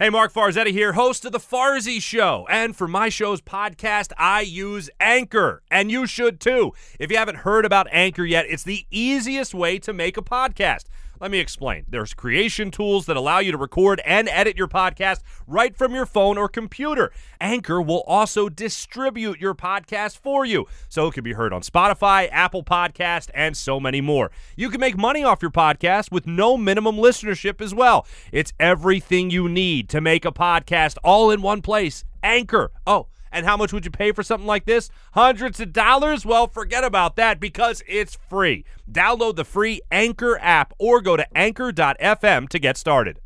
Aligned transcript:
Hey, 0.00 0.10
Marc 0.10 0.32
Farzetta 0.32 0.70
here, 0.70 0.92
host 0.92 1.24
of 1.24 1.32
The 1.32 1.40
Farzy 1.40 2.00
Show. 2.00 2.46
And 2.48 2.76
for 2.76 2.86
my 2.86 3.08
show's 3.08 3.40
podcast, 3.40 4.12
I 4.16 4.42
use 4.42 4.88
Anchor. 5.00 5.64
And 5.72 5.90
you 5.90 6.06
should 6.06 6.38
too. 6.38 6.72
If 7.00 7.10
you 7.10 7.16
haven't 7.16 7.38
heard 7.38 7.64
about 7.64 7.88
Anchor 7.90 8.24
yet, 8.24 8.46
it's 8.48 8.62
the 8.62 8.86
easiest 8.92 9.54
way 9.54 9.80
to 9.80 9.92
make 9.92 10.16
a 10.16 10.22
podcast. 10.22 10.84
Let 11.20 11.32
me 11.32 11.38
explain. 11.38 11.84
There's 11.88 12.14
creation 12.14 12.70
tools 12.70 13.06
that 13.06 13.16
allow 13.16 13.40
you 13.40 13.50
to 13.50 13.58
record 13.58 14.00
and 14.04 14.28
edit 14.28 14.56
your 14.56 14.68
podcast 14.68 15.22
right 15.48 15.76
from 15.76 15.92
your 15.94 16.06
phone 16.06 16.38
or 16.38 16.48
computer. 16.48 17.10
Anchor 17.40 17.82
will 17.82 18.04
also 18.06 18.48
distribute 18.48 19.40
your 19.40 19.54
podcast 19.54 20.18
for 20.18 20.44
you, 20.44 20.66
so 20.88 21.08
it 21.08 21.14
can 21.14 21.24
be 21.24 21.32
heard 21.32 21.52
on 21.52 21.62
Spotify, 21.62 22.28
Apple 22.30 22.62
Podcast, 22.62 23.30
and 23.34 23.56
so 23.56 23.80
many 23.80 24.00
more. 24.00 24.30
You 24.56 24.70
can 24.70 24.80
make 24.80 24.96
money 24.96 25.24
off 25.24 25.42
your 25.42 25.50
podcast 25.50 26.12
with 26.12 26.26
no 26.26 26.56
minimum 26.56 26.96
listenership 26.96 27.60
as 27.60 27.74
well. 27.74 28.06
It's 28.30 28.52
everything 28.60 29.30
you 29.30 29.48
need 29.48 29.88
to 29.88 30.00
make 30.00 30.24
a 30.24 30.32
podcast 30.32 30.98
all 31.02 31.30
in 31.32 31.42
one 31.42 31.62
place. 31.62 32.04
Anchor. 32.22 32.70
Oh, 32.86 33.08
and 33.32 33.46
how 33.46 33.56
much 33.56 33.72
would 33.72 33.84
you 33.84 33.90
pay 33.90 34.12
for 34.12 34.22
something 34.22 34.46
like 34.46 34.64
this? 34.64 34.90
Hundreds 35.12 35.60
of 35.60 35.72
dollars? 35.72 36.24
Well, 36.24 36.46
forget 36.46 36.84
about 36.84 37.16
that 37.16 37.40
because 37.40 37.82
it's 37.86 38.18
free. 38.28 38.64
Download 38.90 39.36
the 39.36 39.44
free 39.44 39.80
Anchor 39.90 40.38
app 40.40 40.72
or 40.78 41.00
go 41.00 41.16
to 41.16 41.26
anchor.fm 41.36 42.48
to 42.48 42.58
get 42.58 42.76
started. 42.76 43.20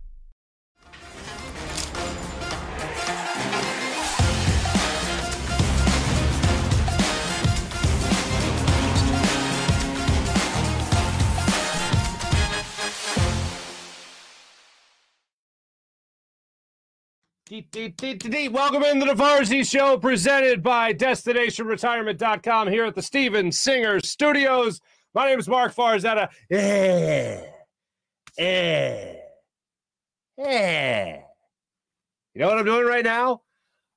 Welcome 17.52 18.82
into 18.82 19.04
the 19.04 19.14
Farzy 19.14 19.70
Show, 19.70 19.98
presented 19.98 20.62
by 20.62 20.94
DestinationRetirement.com 20.94 22.68
here 22.68 22.86
at 22.86 22.94
the 22.94 23.02
Steven 23.02 23.52
Singer 23.52 24.00
Studios. 24.00 24.80
My 25.12 25.26
name 25.26 25.38
is 25.38 25.46
Marc 25.46 25.74
Farzetta. 25.74 26.30
Eh, 26.50 27.44
eh, 28.38 29.14
eh. 30.38 31.16
You 32.32 32.40
know 32.40 32.48
what 32.48 32.58
I'm 32.58 32.64
doing 32.64 32.86
right 32.86 33.04
now? 33.04 33.42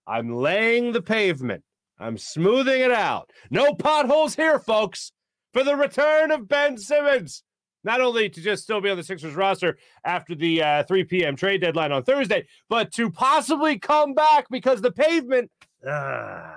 I'm 0.06 0.36
laying 0.36 0.92
the 0.92 1.02
pavement. 1.02 1.64
I'm 1.98 2.18
smoothing 2.18 2.82
it 2.82 2.92
out. 2.92 3.30
No 3.52 3.74
potholes 3.74 4.36
here, 4.36 4.60
folks, 4.60 5.14
for 5.54 5.64
the 5.64 5.78
return 5.78 6.30
of 6.32 6.50
Ben 6.50 6.78
Simmons 6.78 7.42
not 7.86 8.02
only 8.02 8.30
to 8.30 8.42
just 8.42 8.64
still 8.64 8.82
be 8.82 8.90
on 8.90 8.98
the 8.98 9.04
Sixers 9.04 9.36
roster 9.36 9.78
after 10.04 10.36
the 10.36 10.62
uh, 10.62 10.84
3 10.84 11.04
p.m. 11.06 11.36
trade 11.36 11.62
deadline 11.62 11.92
on 11.92 12.04
Thursday, 12.04 12.46
but 12.68 12.92
to 12.94 13.10
possibly 13.10 13.80
come 13.80 14.14
back 14.14 14.48
because 14.50 14.82
the 14.82 14.92
pavement 14.92 15.50
uh, 15.88 16.56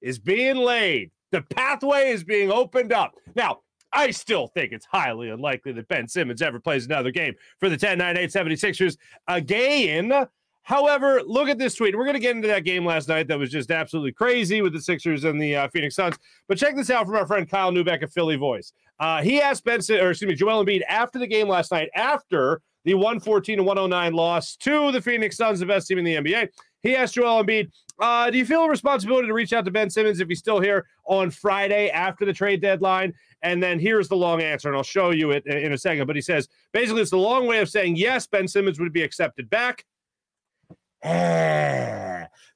is 0.00 0.18
being 0.18 0.56
laid. 0.56 1.10
The 1.30 1.42
pathway 1.42 2.10
is 2.10 2.24
being 2.24 2.50
opened 2.50 2.92
up. 2.92 3.12
Now, 3.36 3.60
I 3.92 4.10
still 4.10 4.46
think 4.48 4.72
it's 4.72 4.86
highly 4.86 5.30
unlikely 5.30 5.72
that 5.72 5.88
Ben 5.88 6.08
Simmons 6.08 6.42
ever 6.42 6.58
plays 6.58 6.86
another 6.86 7.10
game 7.10 7.34
for 7.58 7.68
the 7.68 7.76
10 7.76 7.98
9 7.98 8.16
8 8.16 8.30
76ers 8.30 8.96
again. 9.28 10.26
However, 10.62 11.22
look 11.26 11.48
at 11.48 11.58
this 11.58 11.74
tweet. 11.74 11.96
We're 11.96 12.04
going 12.04 12.14
to 12.14 12.20
get 12.20 12.36
into 12.36 12.48
that 12.48 12.64
game 12.64 12.84
last 12.84 13.08
night 13.08 13.26
that 13.28 13.38
was 13.38 13.50
just 13.50 13.70
absolutely 13.70 14.12
crazy 14.12 14.62
with 14.62 14.72
the 14.72 14.80
Sixers 14.80 15.24
and 15.24 15.40
the 15.40 15.56
uh, 15.56 15.68
Phoenix 15.68 15.96
Suns. 15.96 16.16
But 16.48 16.58
check 16.58 16.76
this 16.76 16.90
out 16.90 17.06
from 17.06 17.16
our 17.16 17.26
friend 17.26 17.48
Kyle 17.48 17.72
Neubeck 17.72 18.02
of 18.02 18.12
Philly 18.12 18.36
Voice. 18.36 18.72
Uh, 19.00 19.22
he 19.22 19.40
asked 19.40 19.64
Benson, 19.64 19.98
or 19.98 20.10
excuse 20.10 20.28
me, 20.28 20.34
Joel 20.34 20.64
Embiid 20.64 20.82
after 20.86 21.18
the 21.18 21.26
game 21.26 21.48
last 21.48 21.72
night, 21.72 21.88
after 21.94 22.60
the 22.84 22.94
114 22.94 23.56
to 23.56 23.62
109 23.62 24.12
loss 24.12 24.56
to 24.56 24.92
the 24.92 25.00
Phoenix 25.00 25.36
Suns, 25.36 25.58
the 25.58 25.66
best 25.66 25.88
team 25.88 25.98
in 25.98 26.04
the 26.04 26.16
NBA. 26.16 26.48
He 26.82 26.94
asked 26.94 27.14
Joel 27.14 27.42
Embiid, 27.42 27.70
uh, 27.98 28.30
do 28.30 28.38
you 28.38 28.46
feel 28.46 28.62
a 28.64 28.68
responsibility 28.68 29.26
to 29.26 29.34
reach 29.34 29.52
out 29.52 29.64
to 29.64 29.70
Ben 29.70 29.90
Simmons 29.90 30.20
if 30.20 30.28
he's 30.28 30.38
still 30.38 30.60
here 30.60 30.86
on 31.04 31.30
Friday 31.30 31.90
after 31.90 32.24
the 32.24 32.32
trade 32.32 32.60
deadline? 32.62 33.12
And 33.42 33.62
then 33.62 33.78
here's 33.78 34.08
the 34.08 34.16
long 34.16 34.42
answer, 34.42 34.68
and 34.68 34.76
I'll 34.76 34.82
show 34.82 35.10
you 35.10 35.30
it 35.30 35.46
in 35.46 35.72
a 35.72 35.78
second. 35.78 36.06
But 36.06 36.16
he 36.16 36.22
says 36.22 36.48
basically 36.72 37.02
it's 37.02 37.10
the 37.10 37.18
long 37.18 37.46
way 37.46 37.60
of 37.60 37.68
saying 37.68 37.96
yes, 37.96 38.26
Ben 38.26 38.48
Simmons 38.48 38.78
would 38.80 38.92
be 38.92 39.02
accepted 39.02 39.48
back. 39.50 39.84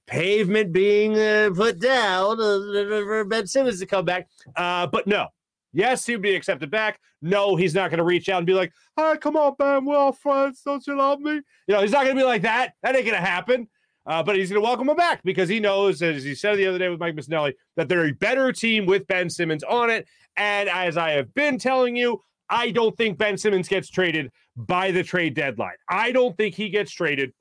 pavement 0.06 0.72
being 0.72 1.19
uh, 1.19 1.50
put 1.54 1.78
down 1.78 2.38
uh, 2.41 2.59
for 3.04 3.25
Ben 3.25 3.47
Simmons 3.47 3.81
to 3.81 3.87
come 3.87 4.04
back. 4.04 4.28
Uh, 4.56 4.87
but 4.87 5.06
no, 5.06 5.28
yes, 5.74 6.06
he'd 6.06 6.22
be 6.22 6.34
accepted 6.34 6.70
back. 6.70 6.98
No, 7.20 7.56
he's 7.56 7.74
not 7.74 7.90
going 7.90 7.98
to 7.98 8.04
reach 8.04 8.28
out 8.28 8.38
and 8.38 8.46
be 8.46 8.54
like, 8.54 8.72
"Hi, 8.98 9.16
come 9.16 9.36
on, 9.36 9.54
Ben, 9.58 9.84
we're 9.84 9.96
all 9.96 10.12
friends. 10.12 10.62
Don't 10.64 10.86
you 10.86 10.96
love 10.96 11.20
me?" 11.20 11.32
You 11.66 11.74
know, 11.74 11.82
he's 11.82 11.90
not 11.90 12.04
going 12.04 12.16
to 12.16 12.20
be 12.20 12.26
like 12.26 12.42
that. 12.42 12.74
That 12.82 12.96
ain't 12.96 13.04
going 13.04 13.18
to 13.18 13.26
happen. 13.26 13.68
Uh, 14.06 14.22
but 14.22 14.36
he's 14.36 14.50
going 14.50 14.60
to 14.60 14.66
welcome 14.66 14.88
him 14.88 14.96
back 14.96 15.22
because 15.24 15.48
he 15.48 15.58
knows, 15.58 16.02
as 16.02 16.22
he 16.22 16.34
said 16.34 16.58
the 16.58 16.66
other 16.66 16.78
day 16.78 16.90
with 16.90 17.00
Mike 17.00 17.14
Missanelli, 17.14 17.54
that 17.76 17.88
they're 17.88 18.06
a 18.06 18.12
better 18.12 18.52
team 18.52 18.84
with 18.84 19.06
Ben 19.06 19.30
Simmons 19.30 19.62
on 19.64 19.88
it. 19.88 20.06
And 20.36 20.68
as 20.68 20.98
I 20.98 21.12
have 21.12 21.32
been 21.32 21.58
telling 21.58 21.96
you, 21.96 22.20
I 22.50 22.70
don't 22.70 22.94
think 22.98 23.16
Ben 23.16 23.38
Simmons 23.38 23.66
gets 23.66 23.88
traded 23.88 24.30
by 24.56 24.91
the 24.91 25.02
trade 25.02 25.34
deadline. 25.34 25.76
I 25.88 26.12
don't 26.12 26.36
think 26.36 26.54
he 26.54 26.68
gets 26.68 26.92
traded 26.92 27.32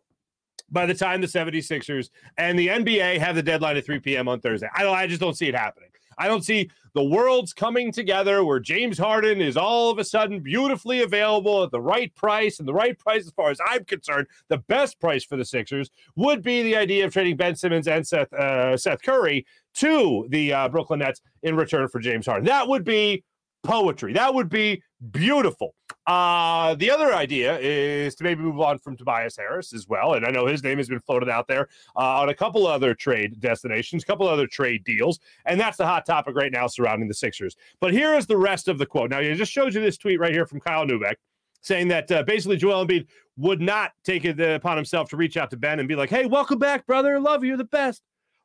by 0.69 0.85
the 0.85 0.93
time 0.93 1.21
the 1.21 1.27
76ers 1.27 2.09
and 2.37 2.57
the 2.57 2.67
NBA 2.67 3.19
have 3.19 3.35
the 3.35 3.43
deadline 3.43 3.75
at 3.77 3.85
3 3.85 3.99
p.m. 3.99 4.27
on 4.27 4.39
Thursday. 4.39 4.67
I 4.73 4.87
I 4.87 5.07
just 5.07 5.21
don't 5.21 5.35
see 5.35 5.47
it 5.47 5.55
happening. 5.55 5.89
I 6.17 6.27
don't 6.27 6.43
see 6.43 6.69
the 6.93 7.03
worlds 7.03 7.53
coming 7.53 7.91
together 7.91 8.45
where 8.45 8.59
James 8.59 8.97
Harden 8.97 9.41
is 9.41 9.57
all 9.57 9.89
of 9.89 9.97
a 9.97 10.03
sudden 10.03 10.39
beautifully 10.39 11.01
available 11.01 11.63
at 11.63 11.71
the 11.71 11.81
right 11.81 12.13
price. 12.15 12.59
And 12.59 12.67
the 12.67 12.73
right 12.73 12.97
price, 12.97 13.25
as 13.25 13.31
far 13.31 13.49
as 13.49 13.59
I'm 13.67 13.83
concerned, 13.85 14.27
the 14.47 14.59
best 14.59 14.99
price 14.99 15.23
for 15.23 15.37
the 15.37 15.45
Sixers 15.45 15.89
would 16.15 16.43
be 16.43 16.61
the 16.61 16.75
idea 16.75 17.05
of 17.05 17.13
trading 17.13 17.35
Ben 17.35 17.55
Simmons 17.55 17.87
and 17.87 18.05
Seth 18.05 18.31
uh, 18.33 18.77
Seth 18.77 19.01
Curry 19.01 19.45
to 19.75 20.27
the 20.29 20.53
uh, 20.53 20.69
Brooklyn 20.69 20.99
Nets 20.99 21.21
in 21.41 21.55
return 21.55 21.87
for 21.87 21.99
James 21.99 22.25
Harden. 22.25 22.45
That 22.45 22.67
would 22.67 22.83
be 22.83 23.23
poetry. 23.63 24.13
That 24.13 24.33
would 24.33 24.49
be 24.49 24.83
beautiful. 25.11 25.75
Uh, 26.05 26.75
the 26.75 26.89
other 26.91 27.13
idea 27.13 27.57
is 27.59 28.15
to 28.15 28.23
maybe 28.23 28.41
move 28.41 28.59
on 28.59 28.77
from 28.77 28.97
Tobias 28.97 29.37
Harris 29.37 29.73
as 29.73 29.87
well. 29.87 30.13
And 30.13 30.25
I 30.25 30.31
know 30.31 30.45
his 30.45 30.63
name 30.63 30.77
has 30.77 30.89
been 30.89 30.99
floated 30.99 31.29
out 31.29 31.47
there 31.47 31.69
uh, 31.95 32.21
on 32.21 32.29
a 32.29 32.33
couple 32.33 32.67
other 32.67 32.93
trade 32.93 33.39
destinations, 33.39 34.03
a 34.03 34.05
couple 34.05 34.27
other 34.27 34.47
trade 34.47 34.83
deals. 34.83 35.19
And 35.45 35.59
that's 35.59 35.77
the 35.77 35.85
hot 35.85 36.05
topic 36.05 36.35
right 36.35 36.51
now 36.51 36.67
surrounding 36.67 37.07
the 37.07 37.13
Sixers. 37.13 37.55
But 37.79 37.93
here 37.93 38.15
is 38.15 38.27
the 38.27 38.37
rest 38.37 38.67
of 38.67 38.77
the 38.77 38.85
quote. 38.85 39.11
Now, 39.11 39.19
I 39.19 39.33
just 39.33 39.51
showed 39.51 39.73
you 39.73 39.81
this 39.81 39.97
tweet 39.97 40.19
right 40.19 40.33
here 40.33 40.45
from 40.45 40.59
Kyle 40.59 40.85
Neubeck 40.85 41.15
saying 41.61 41.87
that 41.87 42.11
uh, 42.11 42.23
basically 42.23 42.57
Joel 42.57 42.85
Embiid 42.85 43.07
would 43.37 43.61
not 43.61 43.91
take 44.03 44.25
it 44.25 44.39
upon 44.39 44.75
himself 44.75 45.09
to 45.09 45.17
reach 45.17 45.37
out 45.37 45.49
to 45.51 45.57
Ben 45.57 45.79
and 45.79 45.87
be 45.87 45.95
like, 45.95 46.09
hey, 46.09 46.25
welcome 46.25 46.59
back, 46.59 46.85
brother. 46.85 47.19
Love 47.19 47.43
you. 47.43 47.57
The 47.57 47.63
best. 47.63 48.01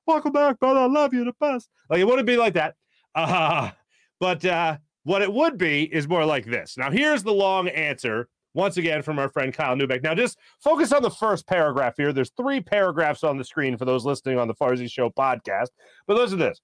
Welcome 0.06 0.32
back, 0.32 0.59
brother. 0.59 0.81
I 0.81 0.87
love 0.87 1.12
you. 1.12 1.25
The 1.25 1.35
best. 1.41 1.69
Like, 1.91 2.00
it 2.00 2.05
wouldn't 2.05 2.27
be 2.27 2.37
like 2.37 2.55
that. 2.55 2.77
Uh, 3.15 3.71
but 4.21 4.44
uh, 4.44 4.79
what 5.08 5.22
it 5.22 5.32
would 5.32 5.56
be 5.56 5.84
is 5.84 6.06
more 6.06 6.26
like 6.26 6.44
this. 6.44 6.76
Now, 6.76 6.90
here's 6.90 7.22
the 7.22 7.32
long 7.32 7.69
answer 7.69 8.28
once 8.52 8.76
again 8.76 9.00
from 9.00 9.19
our 9.19 9.31
friend 9.31 9.55
Kyle 9.55 9.75
Neubeck. 9.75 10.02
Now, 10.02 10.14
just 10.14 10.37
focus 10.62 10.93
on 10.93 11.00
the 11.00 11.10
first 11.10 11.46
paragraph 11.46 11.94
here. 11.96 12.12
There's 12.12 12.32
three 12.37 12.60
paragraphs 12.60 13.25
on 13.25 13.38
the 13.38 13.44
screen 13.44 13.78
for 13.78 13.87
those 13.87 14.05
listening 14.05 14.38
on 14.38 14.49
the 14.49 14.55
Farzy 14.55 14.90
Show 14.90 15.08
podcast. 15.08 15.69
But 16.06 16.19
listen 16.19 16.37
to 16.37 16.44
this. 16.44 16.60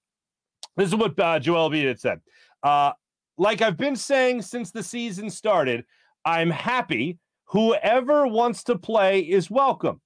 This 0.77 0.89
is 0.89 0.95
what 0.95 1.19
uh, 1.19 1.39
Joel 1.39 1.71
Embiid 1.71 1.87
had 1.87 1.99
said. 1.99 2.21
Uh, 2.61 2.91
like 3.39 3.63
I've 3.63 3.77
been 3.77 3.95
saying 3.95 4.43
since 4.43 4.69
the 4.69 4.83
season 4.83 5.31
started, 5.31 5.83
I'm 6.23 6.51
happy 6.51 7.17
whoever 7.45 8.27
wants 8.27 8.63
to 8.65 8.77
play 8.77 9.21
is 9.21 9.49
welcome. 9.49 10.01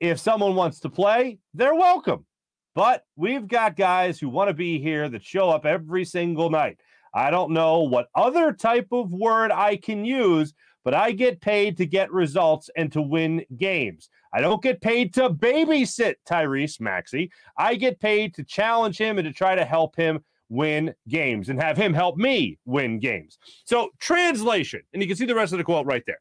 If 0.00 0.18
someone 0.18 0.54
wants 0.54 0.80
to 0.80 0.90
play, 0.90 1.38
they're 1.54 1.74
welcome. 1.74 2.26
But 2.74 3.04
we've 3.16 3.48
got 3.48 3.74
guys 3.74 4.18
who 4.18 4.28
want 4.28 4.48
to 4.48 4.54
be 4.54 4.78
here 4.80 5.08
that 5.08 5.24
show 5.24 5.48
up 5.48 5.64
every 5.64 6.04
single 6.04 6.50
night. 6.50 6.78
I 7.14 7.30
don't 7.30 7.52
know 7.52 7.80
what 7.80 8.08
other 8.14 8.52
type 8.52 8.88
of 8.92 9.12
word 9.12 9.52
I 9.52 9.76
can 9.76 10.04
use, 10.04 10.52
but 10.84 10.94
I 10.94 11.12
get 11.12 11.40
paid 11.40 11.76
to 11.78 11.86
get 11.86 12.12
results 12.12 12.68
and 12.76 12.90
to 12.92 13.00
win 13.00 13.44
games. 13.56 14.10
I 14.32 14.40
don't 14.40 14.62
get 14.62 14.80
paid 14.80 15.14
to 15.14 15.30
babysit 15.30 16.16
Tyrese 16.28 16.80
Maxey. 16.80 17.30
I 17.56 17.76
get 17.76 18.00
paid 18.00 18.34
to 18.34 18.44
challenge 18.44 18.98
him 18.98 19.18
and 19.18 19.26
to 19.26 19.32
try 19.32 19.54
to 19.54 19.64
help 19.64 19.94
him 19.96 20.24
win 20.48 20.94
games 21.08 21.48
and 21.48 21.60
have 21.60 21.76
him 21.76 21.94
help 21.94 22.16
me 22.16 22.58
win 22.64 22.98
games. 22.98 23.38
So, 23.64 23.90
translation, 24.00 24.82
and 24.92 25.00
you 25.00 25.08
can 25.08 25.16
see 25.16 25.24
the 25.24 25.34
rest 25.34 25.52
of 25.52 25.58
the 25.58 25.64
quote 25.64 25.86
right 25.86 26.02
there. 26.06 26.20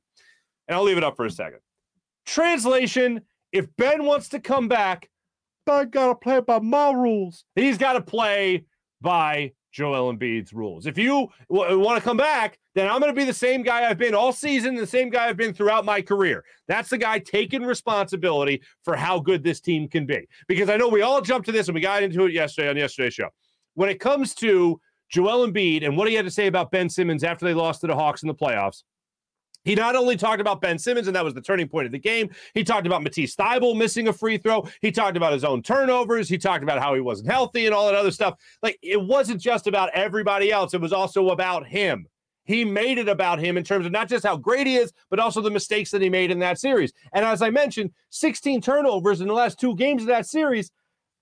And 0.68 0.76
I'll 0.76 0.84
leave 0.84 0.98
it 0.98 1.04
up 1.04 1.18
for 1.18 1.26
a 1.26 1.32
second. 1.32 1.60
Translation 2.26 3.22
if 3.54 3.68
Ben 3.78 4.04
wants 4.04 4.30
to 4.30 4.40
come 4.40 4.68
back, 4.68 5.10
I 5.68 5.86
got 5.86 6.08
to 6.08 6.16
play 6.16 6.42
by 6.42 6.60
my 6.60 6.92
rules. 6.92 7.46
He's 7.56 7.78
got 7.78 7.94
to 7.94 8.02
play 8.02 8.66
by 9.00 9.54
Joel 9.74 10.14
Embiid's 10.14 10.54
rules. 10.54 10.86
If 10.86 10.98
you 10.98 11.28
w- 11.50 11.80
want 11.80 11.98
to 11.98 12.04
come 12.04 12.16
back, 12.16 12.60
then 12.76 12.88
I'm 12.88 13.00
going 13.00 13.14
to 13.14 13.20
be 13.20 13.26
the 13.26 13.34
same 13.34 13.64
guy 13.64 13.90
I've 13.90 13.98
been 13.98 14.14
all 14.14 14.32
season, 14.32 14.76
the 14.76 14.88
same 14.88 15.10
guy 15.10 15.28
I've 15.28 15.36
been 15.36 15.54
throughout 15.54 15.84
my 15.84 16.02
career. 16.02 16.46
That's 16.68 16.90
the 16.90 16.98
guy 16.98 17.20
taking 17.20 17.64
responsibility 17.64 18.62
for 18.84 18.96
how 18.96 19.20
good 19.20 19.44
this 19.44 19.60
team 19.60 19.88
can 19.88 20.06
be. 20.06 20.28
Because 20.48 20.70
I 20.70 20.78
know 20.78 20.88
we 20.88 21.02
all 21.02 21.22
jumped 21.22 21.48
to 21.48 21.52
this 21.52 21.68
and 21.68 21.76
we 21.76 21.82
got 21.82 22.04
into 22.04 22.26
it 22.26 22.34
yesterday 22.34 22.70
on 22.70 22.78
yesterday's 22.78 23.16
show. 23.16 23.30
When 23.74 23.90
it 23.90 24.00
comes 24.00 24.36
to 24.36 24.80
Joel 25.10 25.48
Embiid 25.48 25.84
and 25.84 25.98
what 25.98 26.08
he 26.08 26.14
had 26.14 26.26
to 26.26 26.32
say 26.32 26.48
about 26.48 26.72
Ben 26.72 26.90
Simmons 26.90 27.24
after 27.24 27.46
they 27.46 27.54
lost 27.54 27.82
to 27.82 27.88
the 27.88 27.96
Hawks 27.96 28.22
in 28.22 28.28
the 28.28 28.36
playoffs, 28.36 28.84
he 29.64 29.76
not 29.76 29.96
only 29.96 30.16
talked 30.16 30.42
about 30.42 30.62
Ben 30.62 30.78
Simmons, 30.78 31.08
and 31.08 31.16
that 31.16 31.24
was 31.24 31.34
the 31.34 31.42
turning 31.42 31.68
point 31.68 31.86
of 31.86 31.92
the 31.92 32.00
game. 32.00 32.30
He 32.54 32.64
talked 32.64 32.86
about 32.86 33.04
Matisse 33.04 33.36
Thybulle 33.36 33.78
missing 33.78 34.08
a 34.08 34.14
free 34.14 34.38
throw. 34.38 34.68
He 34.82 34.92
talked 34.92 35.18
about 35.18 35.34
his 35.34 35.44
own 35.44 35.62
turnovers. 35.62 36.28
He 36.28 36.38
talked 36.38 36.64
about 36.64 36.80
how 36.80 36.94
he 36.94 37.02
wasn't 37.02 37.30
healthy 37.30 37.66
and 37.66 37.74
all 37.74 37.86
that 37.88 37.96
other 37.96 38.12
stuff. 38.12 38.36
Like 38.62 38.78
it 38.82 39.02
wasn't 39.02 39.42
just 39.42 39.68
about 39.68 39.90
everybody 39.94 40.52
else. 40.52 40.74
It 40.74 40.82
was 40.82 40.94
also 40.94 41.30
about 41.30 41.66
him. 41.66 42.08
He 42.46 42.66
made 42.66 42.98
it 42.98 43.08
about 43.08 43.40
him 43.40 43.58
in 43.58 43.64
terms 43.64 43.86
of 43.86 43.94
not 43.94 44.10
just 44.10 44.26
how 44.26 44.36
great 44.36 44.68
he 44.68 44.76
is, 44.76 44.92
but 45.10 45.20
also 45.20 45.40
the 45.40 45.50
mistakes 45.50 45.92
that 45.92 46.02
he 46.02 46.10
made 46.10 46.30
in 46.30 46.40
that 46.40 46.60
series. 46.60 46.92
And 47.14 47.24
as 47.24 47.42
I 47.42 47.50
mentioned, 47.50 47.92
16 48.10 48.62
turnovers 48.62 49.22
in 49.22 49.28
the 49.28 49.34
last 49.34 49.60
two 49.60 49.76
games 49.76 50.02
of 50.02 50.10
that 50.10 50.26
series. 50.26 50.70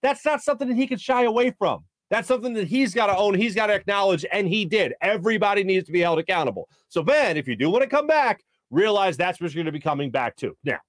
That's 0.02 0.26
not 0.26 0.42
something 0.42 0.68
that 0.68 0.78
he 0.78 0.88
could 0.88 1.00
shy 1.00 1.24
away 1.24 1.52
from. 1.52 1.86
That's 2.12 2.28
something 2.28 2.54
that 2.54 2.68
he's 2.68 2.94
got 2.94 3.08
to 3.08 3.18
own, 3.18 3.34
he's 3.34 3.56
got 3.56 3.68
to 3.68 3.74
acknowledge, 3.74 4.26
and 4.32 4.48
he 4.48 4.66
did. 4.66 4.94
Everybody 5.02 5.64
needs 5.64 5.86
to 5.86 5.94
be 5.94 6.02
held 6.02 6.20
accountable. 6.20 6.70
So, 6.90 7.02
Ben, 7.02 7.38
if 7.38 7.48
you 7.48 7.56
do 7.56 7.70
want 7.70 7.84
to 7.84 7.90
come 7.90 8.06
back, 8.06 8.44
realize 8.70 9.16
that's 9.16 9.40
what 9.40 9.54
you're 9.54 9.64
going 9.64 9.74
to 9.74 9.78
be 9.78 9.82
coming 9.82 10.12
back 10.12 10.36
to. 10.38 10.56
Now, 10.64 10.80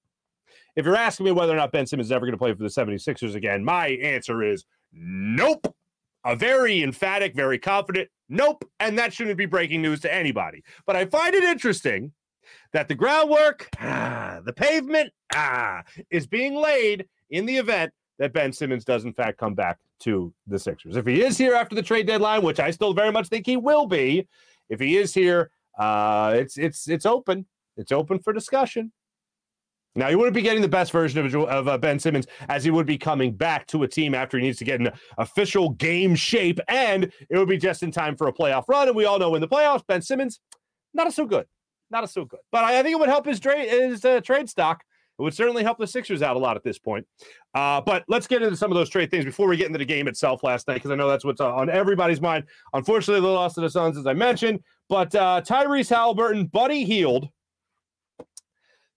if 0.75 0.85
you're 0.85 0.97
asking 0.97 1.25
me 1.25 1.31
whether 1.31 1.53
or 1.53 1.55
not 1.55 1.71
Ben 1.71 1.87
Simmons 1.87 2.07
is 2.07 2.11
ever 2.11 2.25
going 2.25 2.33
to 2.33 2.37
play 2.37 2.53
for 2.53 2.61
the 2.61 2.69
76ers 2.69 3.35
again, 3.35 3.63
my 3.63 3.87
answer 3.87 4.43
is 4.43 4.65
nope. 4.91 5.73
A 6.25 6.35
very 6.35 6.83
emphatic, 6.83 7.35
very 7.35 7.57
confident 7.57 8.09
nope. 8.27 8.69
And 8.79 8.97
that 8.97 9.13
shouldn't 9.13 9.37
be 9.37 9.45
breaking 9.45 9.81
news 9.81 10.01
to 10.01 10.13
anybody. 10.13 10.63
But 10.85 10.95
I 10.95 11.05
find 11.05 11.33
it 11.33 11.43
interesting 11.43 12.11
that 12.73 12.87
the 12.87 12.95
groundwork, 12.95 13.69
ah, 13.79 14.39
the 14.43 14.53
pavement, 14.53 15.13
ah, 15.33 15.83
is 16.09 16.27
being 16.27 16.55
laid 16.55 17.05
in 17.29 17.45
the 17.45 17.57
event 17.57 17.93
that 18.19 18.33
Ben 18.33 18.51
Simmons 18.51 18.83
does, 18.83 19.05
in 19.05 19.13
fact, 19.13 19.37
come 19.37 19.53
back 19.53 19.79
to 20.03 20.33
the 20.47 20.59
Sixers. 20.59 20.95
If 20.95 21.05
he 21.05 21.23
is 21.23 21.37
here 21.37 21.55
after 21.55 21.75
the 21.75 21.81
trade 21.81 22.07
deadline, 22.07 22.41
which 22.41 22.59
I 22.59 22.71
still 22.71 22.93
very 22.93 23.11
much 23.11 23.27
think 23.27 23.45
he 23.45 23.57
will 23.57 23.85
be, 23.85 24.27
if 24.69 24.79
he 24.79 24.97
is 24.97 25.13
here, 25.13 25.51
uh, 25.77 26.33
it's 26.35 26.57
it's 26.57 26.87
it's 26.87 27.05
open. 27.05 27.45
It's 27.77 27.91
open 27.91 28.19
for 28.19 28.33
discussion. 28.33 28.91
Now 29.95 30.09
he 30.09 30.15
wouldn't 30.15 30.33
be 30.33 30.41
getting 30.41 30.61
the 30.61 30.67
best 30.67 30.91
version 30.91 31.23
of, 31.23 31.35
of 31.35 31.67
uh, 31.67 31.77
Ben 31.77 31.99
Simmons 31.99 32.25
as 32.49 32.63
he 32.63 32.71
would 32.71 32.87
be 32.87 32.97
coming 32.97 33.31
back 33.31 33.67
to 33.67 33.83
a 33.83 33.87
team 33.87 34.15
after 34.15 34.37
he 34.37 34.43
needs 34.43 34.57
to 34.57 34.65
get 34.65 34.79
in 34.79 34.91
official 35.17 35.69
game 35.69 36.15
shape, 36.15 36.59
and 36.67 37.11
it 37.29 37.37
would 37.37 37.49
be 37.49 37.57
just 37.57 37.83
in 37.83 37.91
time 37.91 38.15
for 38.15 38.27
a 38.27 38.33
playoff 38.33 38.63
run. 38.67 38.87
And 38.87 38.97
we 38.97 39.05
all 39.05 39.19
know 39.19 39.35
in 39.35 39.41
the 39.41 39.47
playoffs, 39.47 39.85
Ben 39.85 40.01
Simmons 40.01 40.39
not 40.93 41.11
so 41.13 41.25
good, 41.25 41.45
not 41.91 42.09
so 42.09 42.25
good. 42.25 42.39
But 42.51 42.63
I, 42.63 42.79
I 42.79 42.83
think 42.83 42.93
it 42.93 42.99
would 42.99 43.09
help 43.09 43.25
his 43.25 43.39
trade 43.39 43.69
his 43.69 44.03
uh, 44.03 44.21
trade 44.21 44.49
stock 44.49 44.83
would 45.23 45.33
certainly 45.33 45.63
help 45.63 45.77
the 45.77 45.87
Sixers 45.87 46.21
out 46.21 46.35
a 46.35 46.39
lot 46.39 46.55
at 46.55 46.63
this 46.63 46.77
point. 46.77 47.05
Uh, 47.55 47.81
but 47.81 48.03
let's 48.07 48.27
get 48.27 48.41
into 48.41 48.57
some 48.57 48.71
of 48.71 48.75
those 48.75 48.89
trade 48.89 49.09
things 49.09 49.25
before 49.25 49.47
we 49.47 49.57
get 49.57 49.67
into 49.67 49.79
the 49.79 49.85
game 49.85 50.07
itself 50.07 50.43
last 50.43 50.67
night, 50.67 50.75
because 50.75 50.91
I 50.91 50.95
know 50.95 51.09
that's 51.09 51.25
what's 51.25 51.41
on 51.41 51.69
everybody's 51.69 52.21
mind. 52.21 52.45
Unfortunately, 52.73 53.21
the 53.21 53.27
loss 53.27 53.53
to 53.55 53.61
the 53.61 53.69
Suns, 53.69 53.97
as 53.97 54.07
I 54.07 54.13
mentioned. 54.13 54.59
But 54.89 55.13
uh, 55.15 55.41
Tyrese 55.45 55.91
Haliburton, 55.91 56.51
Buddy 56.51 56.85
Hield, 56.85 57.29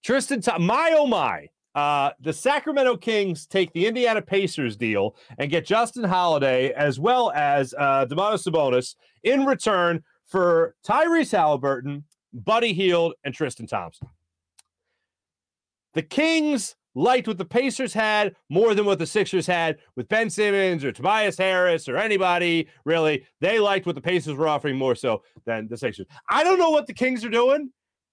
Tristan, 0.05 0.43
my 0.61 0.95
oh 0.97 1.07
my, 1.07 1.49
uh, 1.75 2.11
the 2.21 2.33
Sacramento 2.33 2.97
Kings 2.97 3.47
take 3.47 3.73
the 3.73 3.87
Indiana 3.87 4.23
Pacers 4.23 4.77
deal 4.77 5.17
and 5.39 5.51
get 5.51 5.67
Justin 5.67 6.05
Holiday 6.05 6.73
as 6.73 6.99
well 6.99 7.33
as 7.33 7.75
uh, 7.75 8.07
Domantas 8.07 8.47
Sabonis 8.47 8.95
in 9.25 9.45
return 9.45 10.03
for 10.27 10.75
Tyrese 10.87 11.37
Haliburton, 11.37 12.03
Buddy 12.33 12.73
Hield, 12.73 13.15
and 13.25 13.35
Tristan 13.35 13.67
Thompson. 13.67 14.09
The 15.97 16.03
Kings 16.03 16.77
liked 16.95 17.27
what 17.27 17.39
the 17.39 17.45
Pacers 17.47 17.95
had 17.95 18.37
more 18.51 18.75
than 18.75 18.85
what 18.85 18.99
the 18.99 19.07
Sixers 19.07 19.47
had 19.47 19.79
with 19.97 20.11
Ben 20.11 20.29
Simmons 20.29 20.85
or 20.85 20.93
Tobias 20.93 21.39
Harris 21.39 21.89
or 21.89 21.97
anybody 21.97 22.69
really. 22.85 23.25
They 23.41 23.59
liked 23.59 23.87
what 23.87 23.95
the 23.95 24.03
Pacers 24.03 24.35
were 24.35 24.47
offering 24.47 24.77
more 24.77 24.95
so 24.95 25.23
than 25.47 25.69
the 25.69 25.77
Sixers. 25.79 26.07
I 26.29 26.45
don't 26.45 26.59
know 26.59 26.69
what 26.69 26.87
the 26.87 26.93
Kings 26.93 27.25
are 27.25 27.31
doing, 27.31 27.71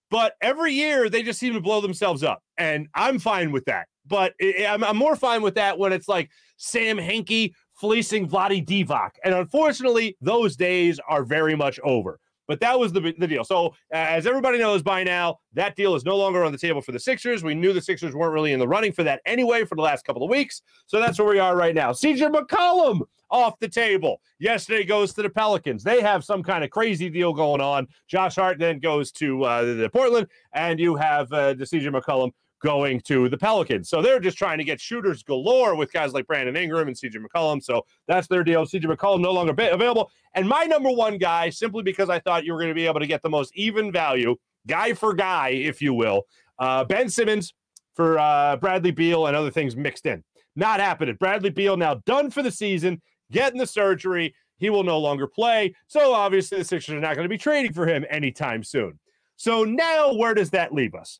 but 0.09 0.35
every 0.41 0.71
year 0.71 1.09
they 1.09 1.23
just 1.23 1.41
seem 1.41 1.53
to 1.55 1.59
blow 1.59 1.81
themselves 1.81 2.23
up, 2.23 2.41
and 2.57 2.87
I'm 2.95 3.19
fine 3.19 3.51
with 3.51 3.65
that. 3.65 3.87
But 4.07 4.33
I'm, 4.41 4.81
I'm 4.81 4.97
more 4.97 5.17
fine 5.17 5.41
with 5.41 5.55
that 5.55 5.77
when 5.77 5.91
it's 5.91 6.07
like 6.07 6.29
Sam 6.55 6.97
Hinkie 6.97 7.51
fleecing 7.73 8.29
Vlade 8.29 8.65
Divac, 8.65 9.11
and 9.25 9.33
unfortunately, 9.33 10.15
those 10.21 10.55
days 10.55 11.01
are 11.09 11.25
very 11.25 11.57
much 11.57 11.81
over. 11.83 12.17
But 12.53 12.59
that 12.59 12.77
was 12.77 12.93
the, 12.93 13.15
the 13.17 13.27
deal. 13.27 13.43
So, 13.43 13.69
uh, 13.91 13.95
as 13.95 14.27
everybody 14.27 14.59
knows 14.59 14.83
by 14.83 15.03
now, 15.03 15.39
that 15.53 15.75
deal 15.75 15.95
is 15.95 16.05
no 16.05 16.15
longer 16.15 16.43
on 16.43 16.51
the 16.51 16.57
table 16.59 16.81
for 16.81 16.91
the 16.91 16.99
Sixers. 16.99 17.43
We 17.43 17.55
knew 17.55 17.73
the 17.73 17.81
Sixers 17.81 18.13
weren't 18.13 18.31
really 18.31 18.53
in 18.53 18.59
the 18.59 18.67
running 18.67 18.91
for 18.91 19.01
that 19.01 19.21
anyway 19.25 19.65
for 19.65 19.73
the 19.73 19.81
last 19.81 20.05
couple 20.05 20.23
of 20.23 20.29
weeks. 20.29 20.61
So, 20.85 20.99
that's 20.99 21.17
where 21.17 21.27
we 21.27 21.39
are 21.39 21.55
right 21.55 21.73
now. 21.73 21.93
CJ 21.93 22.31
McCollum 22.31 23.01
off 23.31 23.57
the 23.57 23.67
table. 23.67 24.21
Yesterday 24.37 24.83
goes 24.83 25.15
to 25.15 25.23
the 25.23 25.31
Pelicans. 25.31 25.83
They 25.83 25.99
have 26.01 26.23
some 26.23 26.43
kind 26.43 26.63
of 26.63 26.69
crazy 26.69 27.09
deal 27.09 27.33
going 27.33 27.59
on. 27.59 27.87
Josh 28.07 28.35
Hart 28.35 28.59
then 28.59 28.77
goes 28.77 29.11
to 29.13 29.43
uh, 29.43 29.63
the, 29.63 29.89
Portland, 29.91 30.27
and 30.53 30.79
you 30.79 30.95
have 30.95 31.33
uh, 31.33 31.55
the 31.55 31.65
CJ 31.65 31.89
McCollum 31.99 32.29
going 32.63 33.01
to 33.01 33.27
the 33.29 33.37
Pelicans. 33.37 33.89
So 33.89 34.01
they're 34.01 34.19
just 34.19 34.37
trying 34.37 34.57
to 34.57 34.63
get 34.63 34.79
shooters 34.79 35.21
galore 35.21 35.75
with 35.75 35.91
guys 35.91 36.13
like 36.13 36.25
Brandon 36.25 36.55
Ingram 36.55 36.87
and 36.87 36.95
CJ 36.95 37.15
McCollum. 37.17 37.61
So 37.61 37.85
that's 38.07 38.27
their 38.27 38.43
deal. 38.43 38.65
CJ 38.65 38.85
McCollum 38.85 39.19
no 39.19 39.31
longer 39.31 39.51
available. 39.51 40.09
And 40.33 40.47
my 40.47 40.63
number 40.63 40.89
one 40.89 41.17
guy, 41.17 41.49
simply 41.49 41.83
because 41.83 42.09
I 42.09 42.19
thought 42.19 42.45
you 42.45 42.53
were 42.53 42.59
going 42.59 42.69
to 42.69 42.75
be 42.75 42.87
able 42.87 43.01
to 43.01 43.07
get 43.07 43.21
the 43.21 43.29
most 43.29 43.51
even 43.55 43.91
value, 43.91 44.35
guy 44.65 44.93
for 44.93 45.13
guy, 45.13 45.49
if 45.49 45.81
you 45.81 45.93
will, 45.93 46.23
uh, 46.57 46.85
Ben 46.85 47.09
Simmons 47.09 47.53
for 47.93 48.17
uh, 48.17 48.55
Bradley 48.55 48.91
Beal 48.91 49.27
and 49.27 49.35
other 49.35 49.51
things 49.51 49.75
mixed 49.75 50.05
in. 50.05 50.23
Not 50.55 50.79
happening. 50.79 51.15
Bradley 51.15 51.49
Beal 51.49 51.75
now 51.77 51.95
done 52.05 52.31
for 52.31 52.41
the 52.41 52.51
season, 52.51 53.01
getting 53.31 53.59
the 53.59 53.67
surgery. 53.67 54.33
He 54.57 54.69
will 54.69 54.83
no 54.83 54.99
longer 54.99 55.27
play. 55.27 55.75
So 55.87 56.13
obviously 56.13 56.59
the 56.59 56.63
Sixers 56.63 56.95
are 56.95 56.99
not 56.99 57.15
going 57.15 57.25
to 57.25 57.29
be 57.29 57.37
trading 57.37 57.73
for 57.73 57.85
him 57.85 58.05
anytime 58.09 58.63
soon. 58.63 58.99
So 59.35 59.65
now 59.65 60.13
where 60.13 60.33
does 60.33 60.51
that 60.51 60.73
leave 60.73 60.95
us? 60.95 61.19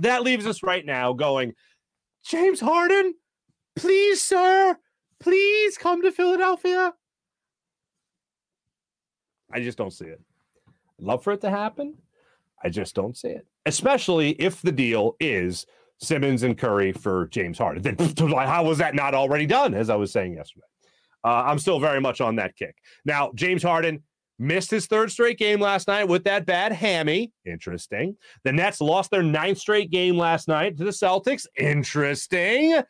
That 0.00 0.22
leaves 0.22 0.46
us 0.46 0.62
right 0.62 0.84
now 0.84 1.12
going, 1.12 1.54
James 2.24 2.60
Harden, 2.60 3.14
please, 3.76 4.22
sir, 4.22 4.76
please 5.20 5.78
come 5.78 6.02
to 6.02 6.12
Philadelphia. 6.12 6.94
I 9.50 9.60
just 9.60 9.78
don't 9.78 9.92
see 9.92 10.06
it. 10.06 10.20
I'd 10.98 11.04
love 11.04 11.22
for 11.22 11.32
it 11.32 11.40
to 11.42 11.50
happen. 11.50 11.94
I 12.62 12.68
just 12.68 12.94
don't 12.94 13.16
see 13.16 13.28
it, 13.28 13.46
especially 13.66 14.30
if 14.30 14.62
the 14.62 14.72
deal 14.72 15.16
is 15.20 15.64
Simmons 15.98 16.42
and 16.42 16.58
Curry 16.58 16.92
for 16.92 17.28
James 17.28 17.58
Harden. 17.58 17.82
Then 17.82 17.96
how 18.28 18.64
was 18.64 18.78
that 18.78 18.94
not 18.94 19.14
already 19.14 19.46
done? 19.46 19.74
As 19.74 19.90
I 19.90 19.96
was 19.96 20.12
saying 20.12 20.34
yesterday, 20.34 20.66
uh, 21.24 21.44
I'm 21.46 21.58
still 21.58 21.78
very 21.78 22.00
much 22.00 22.20
on 22.20 22.36
that 22.36 22.56
kick. 22.56 22.76
Now, 23.04 23.30
James 23.34 23.62
Harden 23.62 24.02
missed 24.38 24.70
his 24.70 24.86
third 24.86 25.10
straight 25.10 25.38
game 25.38 25.60
last 25.60 25.88
night 25.88 26.04
with 26.04 26.24
that 26.24 26.46
bad 26.46 26.72
hammy. 26.72 27.32
Interesting. 27.44 28.16
The 28.44 28.52
Nets 28.52 28.80
lost 28.80 29.10
their 29.10 29.22
ninth 29.22 29.58
straight 29.58 29.90
game 29.90 30.16
last 30.16 30.48
night 30.48 30.76
to 30.78 30.84
the 30.84 30.90
Celtics. 30.90 31.46
Interesting. 31.56 32.82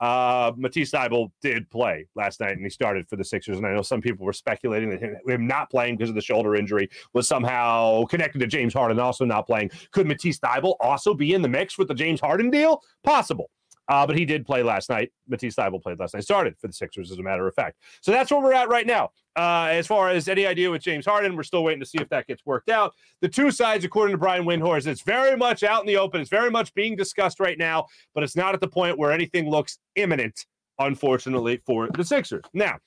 Uh, 0.00 0.50
Matisse 0.56 0.90
Thybulle 0.90 1.30
did 1.42 1.70
play 1.70 2.08
last 2.16 2.40
night, 2.40 2.56
and 2.56 2.64
he 2.64 2.70
started 2.70 3.08
for 3.08 3.14
the 3.14 3.24
Sixers. 3.24 3.58
And 3.58 3.66
I 3.66 3.72
know 3.72 3.82
some 3.82 4.00
people 4.00 4.26
were 4.26 4.32
speculating 4.32 4.90
that 4.90 5.00
him, 5.00 5.16
him 5.28 5.46
not 5.46 5.70
playing 5.70 5.96
because 5.96 6.08
of 6.08 6.16
the 6.16 6.20
shoulder 6.20 6.56
injury 6.56 6.88
was 7.14 7.28
somehow 7.28 8.04
connected 8.06 8.40
to 8.40 8.48
James 8.48 8.74
Harden 8.74 8.98
also 8.98 9.24
not 9.24 9.46
playing. 9.46 9.70
Could 9.92 10.08
Matisse 10.08 10.40
Thybulle 10.40 10.74
also 10.80 11.14
be 11.14 11.34
in 11.34 11.42
the 11.42 11.48
mix 11.48 11.78
with 11.78 11.86
the 11.86 11.94
James 11.94 12.20
Harden 12.20 12.50
deal? 12.50 12.82
Possible. 13.04 13.48
Uh, 13.88 14.06
but 14.06 14.16
he 14.16 14.24
did 14.24 14.46
play 14.46 14.62
last 14.62 14.88
night. 14.88 15.12
Matisse 15.28 15.56
Thybulle 15.56 15.82
played 15.82 15.98
last 15.98 16.14
night. 16.14 16.22
Started 16.22 16.56
for 16.58 16.68
the 16.68 16.72
Sixers, 16.72 17.10
as 17.10 17.18
a 17.18 17.22
matter 17.22 17.46
of 17.46 17.54
fact. 17.54 17.78
So 18.00 18.12
that's 18.12 18.30
where 18.30 18.40
we're 18.40 18.52
at 18.52 18.68
right 18.68 18.86
now. 18.86 19.10
Uh, 19.36 19.68
as 19.70 19.86
far 19.86 20.10
as 20.10 20.28
any 20.28 20.46
idea 20.46 20.70
with 20.70 20.82
James 20.82 21.04
Harden, 21.04 21.36
we're 21.36 21.42
still 21.42 21.64
waiting 21.64 21.80
to 21.80 21.86
see 21.86 21.98
if 21.98 22.08
that 22.10 22.26
gets 22.26 22.46
worked 22.46 22.68
out. 22.68 22.94
The 23.20 23.28
two 23.28 23.50
sides, 23.50 23.84
according 23.84 24.14
to 24.14 24.18
Brian 24.18 24.44
Windhorst, 24.44 24.86
it's 24.86 25.02
very 25.02 25.36
much 25.36 25.62
out 25.62 25.80
in 25.80 25.86
the 25.86 25.96
open. 25.96 26.20
It's 26.20 26.30
very 26.30 26.50
much 26.50 26.72
being 26.74 26.96
discussed 26.96 27.40
right 27.40 27.58
now, 27.58 27.86
but 28.14 28.22
it's 28.22 28.36
not 28.36 28.54
at 28.54 28.60
the 28.60 28.68
point 28.68 28.98
where 28.98 29.10
anything 29.10 29.50
looks 29.50 29.78
imminent, 29.96 30.46
unfortunately, 30.78 31.60
for 31.66 31.88
the 31.94 32.04
Sixers. 32.04 32.44
Now, 32.52 32.78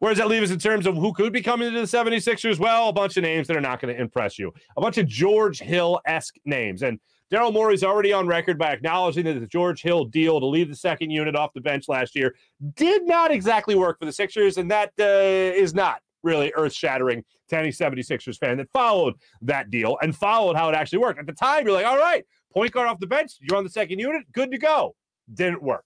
where 0.00 0.10
does 0.10 0.18
that 0.18 0.28
leave 0.28 0.42
us 0.42 0.50
in 0.50 0.58
terms 0.58 0.86
of 0.86 0.96
who 0.96 1.12
could 1.12 1.32
be 1.32 1.42
coming 1.42 1.70
to 1.70 1.78
the 1.78 1.86
76ers? 1.86 2.58
Well, 2.58 2.88
a 2.88 2.92
bunch 2.92 3.18
of 3.18 3.22
names 3.22 3.46
that 3.48 3.56
are 3.56 3.60
not 3.60 3.80
going 3.80 3.94
to 3.94 4.00
impress 4.00 4.38
you. 4.38 4.52
A 4.76 4.80
bunch 4.80 4.96
of 4.96 5.06
George 5.06 5.58
Hill 5.58 6.00
esque 6.06 6.36
names. 6.46 6.82
And 6.82 6.98
Daryl 7.30 7.52
Morey's 7.52 7.84
already 7.84 8.12
on 8.12 8.26
record 8.26 8.58
by 8.58 8.72
acknowledging 8.72 9.24
that 9.24 9.38
the 9.38 9.46
George 9.46 9.82
Hill 9.82 10.04
deal 10.04 10.40
to 10.40 10.46
leave 10.46 10.68
the 10.68 10.74
second 10.74 11.10
unit 11.10 11.36
off 11.36 11.52
the 11.54 11.60
bench 11.60 11.88
last 11.88 12.16
year 12.16 12.34
did 12.74 13.06
not 13.06 13.30
exactly 13.30 13.76
work 13.76 13.98
for 14.00 14.04
the 14.04 14.12
Sixers, 14.12 14.58
and 14.58 14.70
that 14.70 14.92
uh, 14.98 15.04
is 15.04 15.72
not 15.72 16.00
really 16.22 16.52
earth 16.56 16.72
shattering 16.72 17.24
to 17.48 17.56
any 17.56 17.70
76ers 17.70 18.36
fan 18.38 18.56
that 18.58 18.68
followed 18.72 19.14
that 19.42 19.70
deal 19.70 19.96
and 20.02 20.14
followed 20.14 20.56
how 20.56 20.68
it 20.68 20.74
actually 20.74 20.98
worked. 20.98 21.20
At 21.20 21.26
the 21.26 21.32
time, 21.32 21.64
you're 21.64 21.72
like, 21.72 21.86
all 21.86 21.98
right, 21.98 22.24
point 22.52 22.72
guard 22.72 22.88
off 22.88 22.98
the 22.98 23.06
bench, 23.06 23.34
you're 23.40 23.56
on 23.56 23.64
the 23.64 23.70
second 23.70 24.00
unit, 24.00 24.24
good 24.32 24.50
to 24.50 24.58
go. 24.58 24.96
Didn't 25.32 25.62
work. 25.62 25.84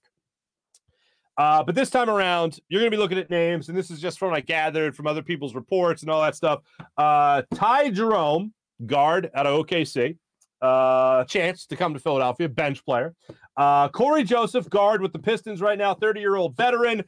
Uh, 1.37 1.63
but 1.63 1.75
this 1.75 1.89
time 1.89 2.09
around, 2.09 2.59
you're 2.69 2.81
going 2.81 2.89
to 2.89 2.95
be 2.95 3.01
looking 3.01 3.17
at 3.17 3.29
names, 3.29 3.69
and 3.69 3.77
this 3.77 3.91
is 3.91 3.99
just 3.99 4.17
from 4.17 4.33
I 4.33 4.39
gathered 4.39 4.95
from 4.95 5.05
other 5.05 5.21
people's 5.21 5.53
reports 5.53 6.01
and 6.01 6.09
all 6.09 6.21
that 6.21 6.35
stuff. 6.35 6.61
Uh, 6.97 7.43
Ty 7.53 7.91
Jerome, 7.91 8.53
guard 8.85 9.31
out 9.33 9.45
of 9.45 9.65
OKC 9.65 10.17
uh, 10.61 11.23
chance 11.25 11.65
to 11.67 11.75
come 11.75 11.93
to 11.93 11.99
Philadelphia, 11.99 12.49
bench 12.49 12.83
player. 12.85 13.13
Uh, 13.57 13.87
Cory 13.89 14.23
Joseph, 14.23 14.69
guard 14.69 15.01
with 15.01 15.13
the 15.13 15.19
Pistons 15.19 15.61
right 15.61 15.77
now, 15.77 15.93
30 15.93 16.19
year 16.19 16.35
old 16.35 16.55
veteran, 16.55 17.03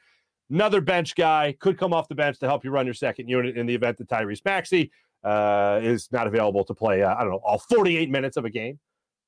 another 0.50 0.82
bench 0.82 1.16
guy, 1.16 1.56
could 1.60 1.77
come 1.77 1.94
off 1.94 2.08
the 2.08 2.16
bench 2.16 2.39
to 2.39 2.48
help 2.48 2.63
you 2.63 2.72
run 2.72 2.86
your 2.86 2.94
second 2.94 3.27
unit 3.27 3.58
in 3.58 3.66
the 3.66 3.75
event 3.75 3.98
that 3.98 4.08
Tyrese 4.08 4.44
Maxey 4.46 4.92
uh, 5.24 5.80
is 5.82 6.10
not 6.12 6.27
available 6.27 6.63
to 6.66 6.74
play, 6.74 7.04
uh, 7.04 7.16
I 7.16 7.22
don't 7.22 7.32
know, 7.32 7.42
all 7.44 7.60
48 7.60 8.10
minutes 8.10 8.38
of 8.38 8.46
a 8.46 8.50
game, 8.50 8.80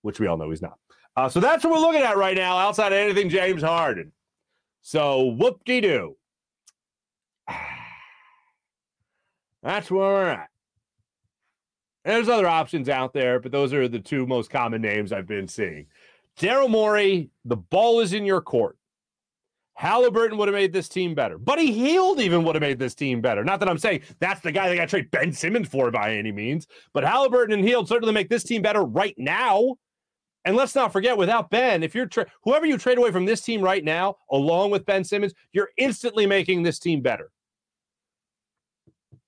which 0.01 0.19
we 0.19 0.27
all 0.27 0.37
know 0.37 0.49
he's 0.49 0.61
not. 0.61 0.77
Uh, 1.15 1.27
so 1.27 1.39
that's 1.39 1.63
what 1.63 1.73
we're 1.73 1.79
looking 1.79 2.01
at 2.01 2.17
right 2.17 2.37
now, 2.37 2.57
outside 2.57 2.93
of 2.93 2.97
anything 2.97 3.29
James 3.29 3.61
Harden. 3.61 4.11
So 4.81 5.25
whoop 5.25 5.63
de 5.65 5.81
doo. 5.81 6.15
That's 9.61 9.91
where 9.91 9.99
we're 9.99 10.29
at. 10.29 10.48
There's 12.05 12.29
other 12.29 12.47
options 12.47 12.89
out 12.89 13.13
there, 13.13 13.39
but 13.39 13.51
those 13.51 13.73
are 13.73 13.87
the 13.87 13.99
two 13.99 14.25
most 14.25 14.49
common 14.49 14.81
names 14.81 15.11
I've 15.11 15.27
been 15.27 15.47
seeing. 15.47 15.87
Daryl 16.39 16.69
Morey, 16.69 17.29
the 17.45 17.57
ball 17.57 17.99
is 17.99 18.13
in 18.13 18.25
your 18.25 18.41
court. 18.41 18.77
Haliburton 19.79 20.37
would 20.37 20.47
have 20.49 20.55
made 20.55 20.73
this 20.73 20.89
team 20.89 21.15
better. 21.15 21.37
Buddy 21.37 21.71
Hield 21.71 22.19
even 22.19 22.43
would 22.43 22.55
have 22.55 22.61
made 22.61 22.79
this 22.79 22.95
team 22.95 23.21
better. 23.21 23.45
Not 23.45 23.61
that 23.61 23.69
I'm 23.69 23.77
saying 23.77 24.01
that's 24.19 24.41
the 24.41 24.51
guy 24.51 24.67
they 24.67 24.75
got 24.75 24.83
to 24.83 24.87
trade 24.87 25.11
Ben 25.11 25.31
Simmons 25.31 25.69
for 25.69 25.89
by 25.89 26.15
any 26.15 26.33
means, 26.33 26.67
but 26.93 27.05
Haliburton 27.05 27.53
and 27.53 27.63
Hield 27.63 27.87
certainly 27.87 28.13
make 28.13 28.29
this 28.29 28.43
team 28.43 28.61
better 28.61 28.83
right 28.83 29.15
now. 29.17 29.75
And 30.45 30.55
let's 30.55 30.75
not 30.75 30.91
forget, 30.91 31.17
without 31.17 31.49
Ben, 31.49 31.83
if 31.83 31.93
you're 31.93 32.07
tra- 32.07 32.25
whoever 32.43 32.65
you 32.65 32.77
trade 32.77 32.97
away 32.97 33.11
from 33.11 33.25
this 33.25 33.41
team 33.41 33.61
right 33.61 33.83
now, 33.83 34.15
along 34.31 34.71
with 34.71 34.85
Ben 34.85 35.03
Simmons, 35.03 35.33
you're 35.53 35.69
instantly 35.77 36.25
making 36.25 36.63
this 36.63 36.79
team 36.79 37.01
better. 37.01 37.31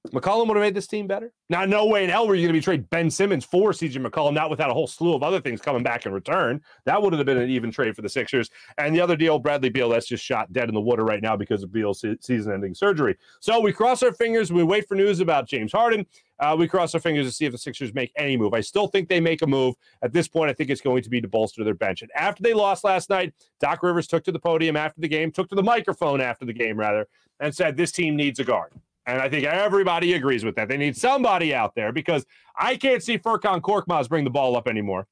McCollum 0.10 0.48
would 0.48 0.58
have 0.58 0.63
made 0.63 0.74
this 0.74 0.88
team 0.88 1.05
better. 1.05 1.31
Now, 1.50 1.63
no 1.63 1.86
way 1.86 2.03
in 2.03 2.10
hell 2.10 2.27
were 2.27 2.34
you 2.34 2.41
going 2.48 2.53
to 2.53 2.58
be 2.60 2.63
trade 2.63 2.89
Ben 2.89 3.12
Simmons 3.12 3.46
for 3.46 3.72
CJ 3.72 4.03
McCollum, 4.03 4.34
not 4.34 4.50
without 4.50 4.72
a 4.72 4.74
whole 4.74 4.88
slew 4.88 5.13
of 5.13 5.22
other 5.22 5.39
things 5.39 5.62
coming 5.62 5.84
back 5.84 6.08
in 6.08 6.12
return. 6.12 6.60
That 6.86 7.00
would 7.01 7.13
have 7.13 7.24
been 7.24 7.38
an 7.38 7.51
even 7.51 7.72
trade 7.72 7.96
for 7.96 8.01
the 8.01 8.10
Sixers. 8.10 8.50
And 8.79 8.96
the 8.96 9.00
other 9.00 9.15
deal, 9.15 9.38
Bradley 9.38 9.70
Beal, 9.70 9.89
that's 9.89 10.08
just 10.08 10.24
shot 10.24 10.51
dead 10.51 10.70
in 10.70 10.74
the 10.74 10.81
water 10.81 11.05
right 11.05 11.22
now 11.22 11.36
because 11.36 11.62
of 11.62 11.72
Beal's 11.72 12.03
season-ending 12.20 12.74
surgery. 12.74 13.15
So 13.41 13.60
we 13.60 13.72
cross 13.72 14.01
our 14.01 14.12
fingers. 14.12 14.51
We 14.51 14.63
wait 14.63 14.88
for 14.88 14.96
news 14.96 15.20
about 15.20 15.48
James 15.48 15.72
Harden. 15.72 16.08
Uh, 16.39 16.55
we 16.58 16.67
cross 16.67 16.96
our 16.96 17.01
fingers 17.01 17.27
to 17.27 17.31
see 17.31 17.46
if 17.46 17.51
the 17.51 17.60
Sixers 17.60 17.93
make 17.93 18.12
any 18.15 18.36
move. 18.36 18.55
I 18.55 18.62
still 18.62 18.88
think 18.88 19.08
they 19.08 19.20
make 19.20 19.43
a 19.43 19.48
move. 19.48 19.75
At 20.01 20.13
this 20.13 20.27
point, 20.27 20.50
I 20.50 20.53
think 20.53 20.72
it's 20.72 20.81
going 20.81 21.03
to 21.03 21.10
be 21.12 21.22
to 21.22 21.27
bolster 21.27 21.63
their 21.63 21.75
bench. 21.75 22.01
And 22.01 22.10
after 22.15 22.41
they 22.41 22.55
lost 22.55 22.84
last 22.84 23.12
night, 23.12 23.36
Doc 23.60 23.84
Rivers 23.84 24.08
took 24.08 24.24
to 24.24 24.31
the 24.31 24.39
podium 24.39 24.75
after 24.75 25.00
the 25.00 25.08
game, 25.08 25.31
took 25.31 25.50
to 25.50 25.55
the 25.55 25.62
microphone 25.62 26.22
after 26.22 26.43
the 26.43 26.53
game, 26.53 26.77
rather, 26.77 27.08
and 27.39 27.55
said, 27.55 27.77
This 27.77 27.91
team 27.91 28.15
needs 28.15 28.39
a 28.39 28.43
guard. 28.43 28.74
And 29.05 29.20
I 29.20 29.29
think 29.29 29.46
everybody 29.46 30.13
agrees 30.13 30.46
with 30.46 30.55
that. 30.55 30.67
They 30.67 30.77
need 30.77 30.96
somebody 30.96 31.55
out 31.55 31.74
there 31.75 31.91
because 31.91 32.25
I 32.58 32.75
can't 32.75 33.01
see 33.01 33.17
Furkan 33.17 33.62
Korkmaz 33.62 34.08
bring 34.08 34.24
the 34.24 34.29
ball 34.29 34.55
up 34.55 34.67
anymore. 34.67 35.08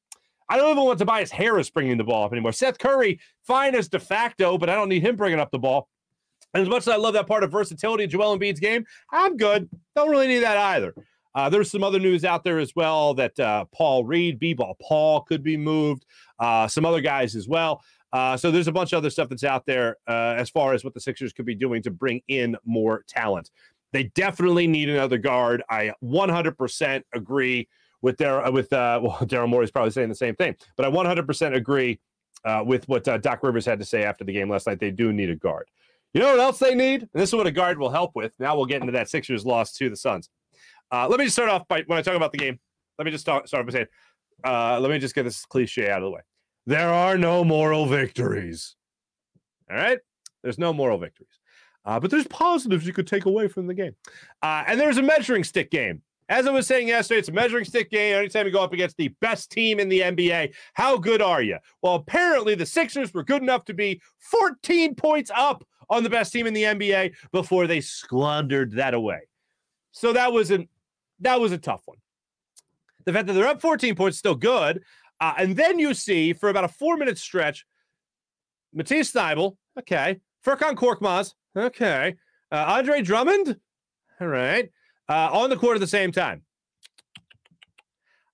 I 0.48 0.58
don't 0.58 0.72
even 0.72 0.84
want 0.84 1.00
Tobias 1.00 1.32
Harris 1.32 1.70
bringing 1.70 1.98
the 1.98 2.04
ball 2.04 2.26
up 2.26 2.32
anymore. 2.32 2.52
Seth 2.52 2.80
Curry, 2.80 3.20
fine 3.44 3.76
as 3.76 3.88
de 3.88 4.00
facto, 4.00 4.58
but 4.58 4.70
I 4.70 4.76
don't 4.76 4.90
need 4.90 5.04
him 5.04 5.16
bringing 5.16 5.40
up 5.40 5.52
the 5.52 5.60
ball. 5.60 5.90
And 6.54 6.64
as 6.64 6.70
much 6.70 6.84
as 6.84 6.88
I 6.88 6.96
love 6.96 7.14
that 7.14 7.28
part 7.28 7.44
of 7.44 7.52
versatility 7.52 8.06
of 8.06 8.10
Joel 8.10 8.38
Embiid's 8.38 8.60
game, 8.60 8.86
I'm 9.12 9.38
good. 9.38 9.70
Don't 9.96 10.10
really 10.10 10.28
need 10.28 10.40
that 10.40 10.58
either. 10.58 10.94
Uh, 11.36 11.50
there's 11.50 11.70
some 11.70 11.84
other 11.84 12.00
news 12.00 12.26
out 12.26 12.44
there 12.44 12.58
as 12.58 12.76
well 12.76 13.14
that 13.14 13.40
uh, 13.40 13.66
Paul 13.72 14.04
Reed, 14.04 14.40
B-ball 14.40 14.76
Paul 14.82 15.22
could 15.22 15.44
be 15.44 15.58
moved. 15.58 16.06
Uh, 16.40 16.68
some 16.68 16.86
other 16.86 17.02
guys 17.02 17.36
as 17.36 17.48
well. 17.48 17.82
Uh, 18.12 18.36
so 18.36 18.50
there's 18.50 18.68
a 18.68 18.72
bunch 18.72 18.92
of 18.94 18.98
other 18.98 19.12
stuff 19.12 19.30
that's 19.30 19.44
out 19.44 19.66
there 19.68 19.98
uh, 20.08 20.34
as 20.36 20.50
far 20.50 20.74
as 20.74 20.84
what 20.84 20.96
the 20.96 21.00
Sixers 21.00 21.32
could 21.32 21.46
be 21.46 21.54
doing 21.54 21.84
to 21.84 21.92
bring 21.92 22.22
in 22.28 22.58
more 22.66 23.04
talent. 23.08 23.52
They 23.92 24.04
definitely 24.16 24.68
need 24.68 24.90
another 24.90 25.18
guard. 25.18 25.64
I 25.70 25.94
100% 26.04 27.04
agree 27.14 27.68
with 28.02 28.18
Dar- 28.18 28.52
with 28.52 28.72
uh, 28.72 29.00
well, 29.04 29.18
Daryl 29.22 29.50
Morey 29.50 29.66
is 29.66 29.72
probably 29.72 29.92
saying 29.92 30.10
the 30.10 30.16
same 30.16 30.36
thing, 30.36 30.56
but 30.78 30.86
I 30.86 30.90
100% 30.90 31.56
agree 31.56 32.00
uh, 32.46 32.64
with 32.66 32.88
what 32.88 33.08
uh, 33.08 33.18
Doc 33.18 33.44
Rivers 33.44 33.66
had 33.66 33.80
to 33.80 33.86
say 33.86 34.04
after 34.04 34.24
the 34.24 34.34
game 34.34 34.50
last 34.50 34.68
night. 34.68 34.80
They 34.80 34.92
do 34.92 35.12
need 35.12 35.30
a 35.30 35.36
guard. 35.36 35.68
You 36.14 36.22
know 36.22 36.32
what 36.32 36.40
else 36.40 36.58
they 36.58 36.74
need? 36.74 37.02
And 37.02 37.10
this 37.14 37.30
is 37.30 37.36
what 37.36 37.48
a 37.48 37.52
guard 37.52 37.78
will 37.78 37.92
help 37.92 38.16
with. 38.16 38.34
Now 38.40 38.56
we'll 38.56 38.66
get 38.66 38.82
into 38.82 38.94
that 38.94 39.10
Sixers 39.10 39.46
loss 39.46 39.74
to 39.74 39.90
the 39.90 39.96
Suns. 39.96 40.30
Uh, 40.92 41.08
let 41.08 41.20
me 41.20 41.26
just 41.26 41.36
start 41.36 41.50
off 41.50 41.68
by 41.68 41.84
when 41.86 42.00
I 42.00 42.02
talk 42.02 42.16
about 42.16 42.32
the 42.32 42.40
game. 42.40 42.60
Let 42.98 43.06
me 43.06 43.12
just 43.12 43.22
start, 43.22 43.48
start 43.48 43.66
by 43.66 43.74
saying, 43.74 43.88
uh, 44.44 44.80
let 44.80 44.90
me 44.90 44.98
just 44.98 45.14
get 45.14 45.24
this 45.24 45.46
cliche 45.46 45.90
out 45.90 46.00
of 46.00 46.06
the 46.06 46.12
way. 46.12 46.22
There 46.66 46.92
are 46.92 47.18
no 47.18 47.44
moral 47.44 47.86
victories. 47.86 48.76
All 49.70 49.78
right, 49.78 50.00
there's 50.42 50.58
no 50.58 50.74
moral 50.74 50.98
victories. 50.98 51.39
Uh, 51.90 52.00
but 52.00 52.12
there's 52.12 52.28
positives 52.28 52.86
you 52.86 52.94
could 52.94 53.08
take 53.08 53.26
away 53.26 53.48
from 53.48 53.66
the 53.66 53.74
game. 53.74 53.96
Uh, 54.44 54.64
and 54.68 54.80
there's 54.80 55.00
a 55.00 55.02
measuring 55.02 55.44
stick 55.44 55.72
game. 55.72 56.04
As 56.30 56.46
I 56.46 56.52
was 56.52 56.68
saying 56.68 56.88
yesterday, 56.88 57.18
it's 57.18 57.30
a 57.30 57.32
measuring 57.32 57.66
stick 57.66 57.90
game. 57.90 58.16
Anytime 58.16 58.46
you 58.46 58.52
go 58.52 58.62
up 58.62 58.74
against 58.74 58.96
the 58.98 59.08
best 59.22 59.50
team 59.50 59.80
in 59.80 59.90
the 59.90 60.02
NBA, 60.02 60.54
how 60.76 60.98
good 60.98 61.20
are 61.20 61.42
you? 61.42 61.58
Well, 61.82 61.96
apparently 61.96 62.54
the 62.54 62.68
Sixers 62.68 63.12
were 63.12 63.24
good 63.24 63.42
enough 63.42 63.66
to 63.66 63.74
be 63.74 64.00
14 64.20 64.94
points 64.94 65.32
up 65.36 65.66
on 65.90 66.04
the 66.04 66.12
best 66.12 66.32
team 66.32 66.46
in 66.46 66.54
the 66.54 66.62
NBA 66.62 67.16
before 67.32 67.66
they 67.66 67.82
squandered 67.82 68.74
that 68.74 68.94
away. 68.94 69.22
So 69.92 70.14
that 70.14 70.32
was 70.32 70.52
an 70.52 70.70
that 71.22 71.42
was 71.42 71.52
a 71.54 71.58
tough 71.58 71.82
one. 71.86 71.98
The 73.06 73.14
fact 73.14 73.26
that 73.26 73.34
they're 73.34 73.48
up 73.48 73.62
14 73.62 73.96
points 73.96 74.20
still 74.20 74.36
good. 74.36 74.84
Uh, 75.20 75.34
and 75.40 75.58
then 75.58 75.80
you 75.80 75.96
see 75.96 76.34
for 76.34 76.50
about 76.50 76.66
a 76.66 76.70
four 76.70 76.98
minute 76.98 77.18
stretch, 77.18 77.66
Matisse 78.76 79.12
Thybulle, 79.12 79.58
okay, 79.80 80.20
Furkan 80.46 80.76
Korkmaz, 80.76 81.34
Okay. 81.60 82.16
Uh, 82.52 82.66
Andre 82.68 83.02
Drummond. 83.02 83.58
All 84.22 84.28
right. 84.28 84.70
Uh, 85.08 85.30
on 85.32 85.50
the 85.50 85.58
court 85.58 85.76
at 85.76 85.82
the 85.82 85.88
same 85.88 86.12
time. 86.12 86.44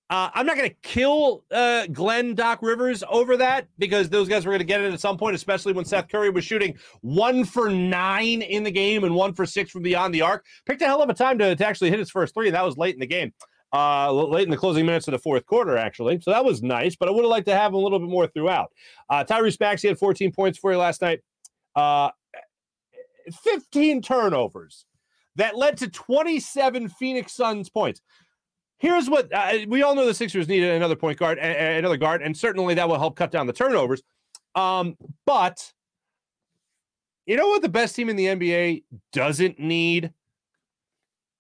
Uh, 0.08 0.29
I'm 0.36 0.46
not 0.46 0.55
going 0.55 0.70
to 0.70 0.75
kill 0.84 1.44
uh, 1.51 1.88
Glenn 1.88 2.36
Doc 2.36 2.60
Rivers 2.62 3.03
over 3.10 3.38
that 3.38 3.67
because 3.79 4.08
those 4.08 4.29
guys 4.29 4.46
were 4.46 4.51
going 4.51 4.60
to 4.60 4.65
get 4.65 4.82
it 4.82 4.94
at 4.94 5.00
some 5.00 5.17
point, 5.17 5.36
especially 5.36 5.74
when 5.74 5.84
Seth 5.84 6.10
Curry 6.10 6.29
was 6.29 6.46
shooting 6.46 6.77
one 7.01 7.44
for 7.44 7.72
nine 7.72 8.44
in 8.44 8.63
the 8.63 8.70
game 8.70 9.03
and 9.03 9.15
one 9.15 9.34
for 9.34 9.48
six 9.48 9.72
from 9.72 9.82
beyond 9.82 10.13
the 10.13 10.22
arc. 10.22 10.46
Picked 10.67 10.84
a 10.84 10.86
hell 10.86 11.01
of 11.01 11.10
a 11.10 11.13
time 11.15 11.39
to, 11.39 11.55
to 11.55 11.65
actually 11.65 11.89
hit 11.89 11.98
his 11.98 12.12
first 12.12 12.36
three. 12.36 12.51
That 12.51 12.63
was 12.63 12.77
late 12.77 12.94
in 12.94 13.00
the 13.00 13.08
game, 13.08 13.34
uh, 13.74 14.12
late 14.12 14.44
in 14.44 14.51
the 14.51 14.58
closing 14.58 14.86
minutes 14.86 15.08
of 15.08 15.13
the 15.13 15.20
fourth 15.20 15.48
quarter, 15.48 15.75
actually. 15.75 16.20
So 16.22 16.29
that 16.29 16.46
was 16.46 16.62
nice, 16.62 16.96
but 16.96 17.10
I 17.10 17.12
would 17.12 17.24
have 17.24 17.32
liked 17.32 17.48
to 17.48 17.55
have 17.55 17.72
him 17.72 17.75
a 17.75 17.79
little 17.79 18.00
bit 18.00 18.10
more 18.10 18.27
throughout. 18.27 18.72
Uh, 19.10 19.24
Tyrese 19.24 19.60
Maxey 19.60 19.88
had 19.88 19.98
14 19.98 20.32
points 20.32 20.60
for 20.60 20.72
you 20.72 20.77
last 20.77 21.01
night. 21.01 21.22
Uh, 23.27 23.32
15 23.44 24.01
turnovers 24.01 24.86
that 25.36 25.58
led 25.58 25.77
to 25.77 25.89
27 25.89 26.89
Phoenix 26.89 27.34
Suns 27.34 27.70
points. 27.70 28.01
Here's 28.77 29.10
what 29.10 29.34
uh, 29.34 29.60
we 29.67 29.84
all 29.84 29.96
know: 29.96 30.05
the 30.05 30.13
Sixers 30.13 30.48
needed 30.48 30.72
another 30.72 30.96
point 30.96 31.17
guard, 31.17 31.38
another 31.38 31.98
guard, 31.98 32.22
and 32.22 32.36
certainly 32.36 32.74
that 32.75 32.88
will 32.88 33.00
help 33.00 33.15
cut 33.15 33.32
down 33.32 33.48
the 33.48 33.53
turnovers. 33.53 34.03
Um, 34.53 34.96
but 35.25 35.72
you 37.25 37.38
know 37.38 37.48
what? 37.48 37.62
The 37.62 37.70
best 37.70 37.96
team 37.96 38.10
in 38.10 38.15
the 38.15 38.25
NBA 38.25 38.84
doesn't 39.13 39.60
need 39.60 40.12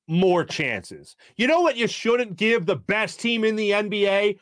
more 0.07 0.43
chances. 0.43 1.15
You 1.35 1.47
know 1.47 1.61
what? 1.61 1.77
You 1.77 1.87
shouldn't 1.87 2.37
give 2.37 2.65
the 2.65 2.75
best 2.75 3.19
team 3.19 3.43
in 3.43 3.55
the 3.55 3.71
NBA 3.71 4.39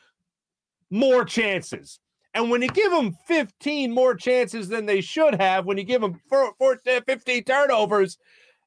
more 0.90 1.24
chances. 1.24 1.98
And 2.34 2.50
when 2.50 2.62
you 2.62 2.68
give 2.68 2.90
them 2.90 3.16
15 3.26 3.92
more 3.92 4.14
chances 4.14 4.68
than 4.68 4.86
they 4.86 5.00
should 5.00 5.34
have, 5.40 5.66
when 5.66 5.78
you 5.78 5.84
give 5.84 6.00
them 6.00 6.20
15 6.28 7.44
turnovers 7.44 8.18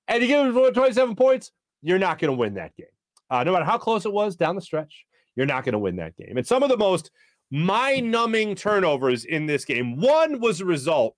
and 0.08 0.22
you 0.22 0.28
give 0.28 0.54
them 0.54 0.74
27 0.74 1.16
points, 1.16 1.52
you're 1.82 2.00
not 2.00 2.18
going 2.18 2.32
to 2.32 2.38
win 2.38 2.54
that 2.56 2.76
game. 2.76 2.88
Uh, 3.30 3.44
no 3.44 3.52
matter 3.52 3.66
how 3.66 3.78
close 3.78 4.06
it 4.06 4.14
was 4.14 4.38
down 4.38 4.56
the 4.56 4.62
stretch, 4.62 5.06
you're 5.36 5.46
not 5.46 5.66
going 5.66 5.74
to 5.74 5.80
win 5.80 5.98
that 5.98 6.16
game. 6.16 6.38
And 6.38 6.48
some 6.48 6.64
of 6.64 6.70
the 6.70 6.78
most 6.78 7.12
mind 7.52 8.12
numbing 8.12 8.56
turnovers 8.56 9.26
in 9.26 9.46
this 9.46 9.66
game. 9.66 9.98
One 9.98 10.40
was 10.40 10.62
a 10.62 10.66
result 10.66 11.16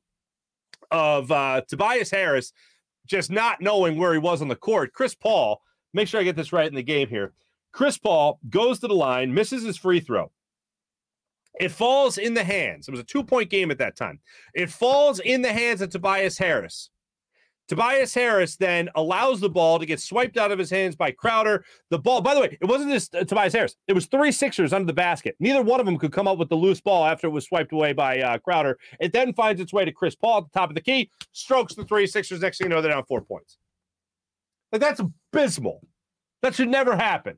of 0.91 1.32
uh, 1.32 1.62
Tobias 1.68 2.12
Harris 2.12 2.53
just 3.08 3.32
not 3.32 3.62
knowing 3.62 3.98
where 3.98 4.13
he 4.13 4.20
was 4.20 4.41
on 4.41 4.48
the 4.48 4.56
court. 4.56 4.94
Chris 4.94 5.15
Paul, 5.15 5.62
make 5.94 6.08
sure 6.08 6.20
I 6.20 6.24
get 6.24 6.36
this 6.36 6.53
right 6.53 6.68
in 6.68 6.75
the 6.75 6.84
game 6.84 7.08
here. 7.08 7.34
Chris 7.72 7.98
Paul 7.98 8.39
goes 8.50 8.79
to 8.79 8.88
the 8.88 8.96
line, 8.96 9.34
misses 9.34 9.63
his 9.63 9.77
free 9.77 10.00
throw. 10.00 10.32
It 11.60 11.72
falls 11.72 12.18
in 12.18 12.34
the 12.34 12.44
hands. 12.44 12.88
It 12.88 12.92
was 12.92 13.00
a 13.00 13.06
two 13.06 13.24
point 13.24 13.50
game 13.50 13.70
at 13.72 13.78
that 13.80 13.96
time. 13.96 14.20
It 14.54 14.70
falls 14.70 15.20
in 15.20 15.42
the 15.42 15.54
hands 15.54 15.82
of 15.82 15.89
Tobias 15.89 16.38
Harris. 16.38 16.89
Tobias 17.68 18.16
Harris 18.16 18.56
then 18.56 18.89
allows 18.96 19.39
the 19.39 19.50
ball 19.50 19.78
to 19.78 19.86
get 19.86 20.00
swiped 20.00 20.38
out 20.38 20.51
of 20.51 20.58
his 20.58 20.72
hands 20.72 20.96
by 20.96 21.12
Crowder. 21.12 21.63
The 21.92 22.00
ball, 22.00 22.20
by 22.20 22.34
the 22.34 22.42
way, 22.42 22.58
it 22.60 22.66
wasn't 22.66 22.92
just 22.92 23.13
uh, 23.13 23.24
Tobias 23.24 23.54
Harris. 23.54 23.75
It 23.88 23.94
was 23.94 24.08
three 24.08 24.32
Sixers 24.32 24.74
under 24.74 24.88
the 24.88 24.94
basket. 24.94 25.36
Neither 25.39 25.62
one 25.62 25.80
of 25.80 25.86
them 25.86 26.00
could 26.00 26.12
come 26.12 26.28
up 26.28 26.39
with 26.39 26.50
the 26.50 26.56
loose 26.56 26.82
ball 26.82 27.06
after 27.06 27.28
it 27.28 27.30
was 27.30 27.46
swiped 27.46 27.72
away 27.72 27.94
by 27.94 28.20
uh, 28.22 28.39
Crowder. 28.39 28.80
It 29.00 29.13
then 29.13 29.34
finds 29.34 29.62
its 29.62 29.72
way 29.72 29.86
to 29.86 29.92
Chris 29.92 30.16
Paul 30.16 30.39
at 30.39 30.44
the 30.46 30.60
top 30.60 30.70
of 30.70 30.75
the 30.75 30.82
key, 30.82 31.12
strokes 31.32 31.75
the 31.75 31.86
three 31.86 32.08
Sixers. 32.08 32.42
Next 32.42 32.58
thing 32.58 32.66
you 32.66 32.70
know, 32.70 32.82
they're 32.82 32.92
down 32.92 33.06
four 33.06 33.22
points. 33.22 33.60
Like 34.72 34.82
that's 34.82 35.00
abysmal. 35.00 35.82
That 36.42 36.56
should 36.56 36.70
never 36.70 36.96
happen. 36.96 37.38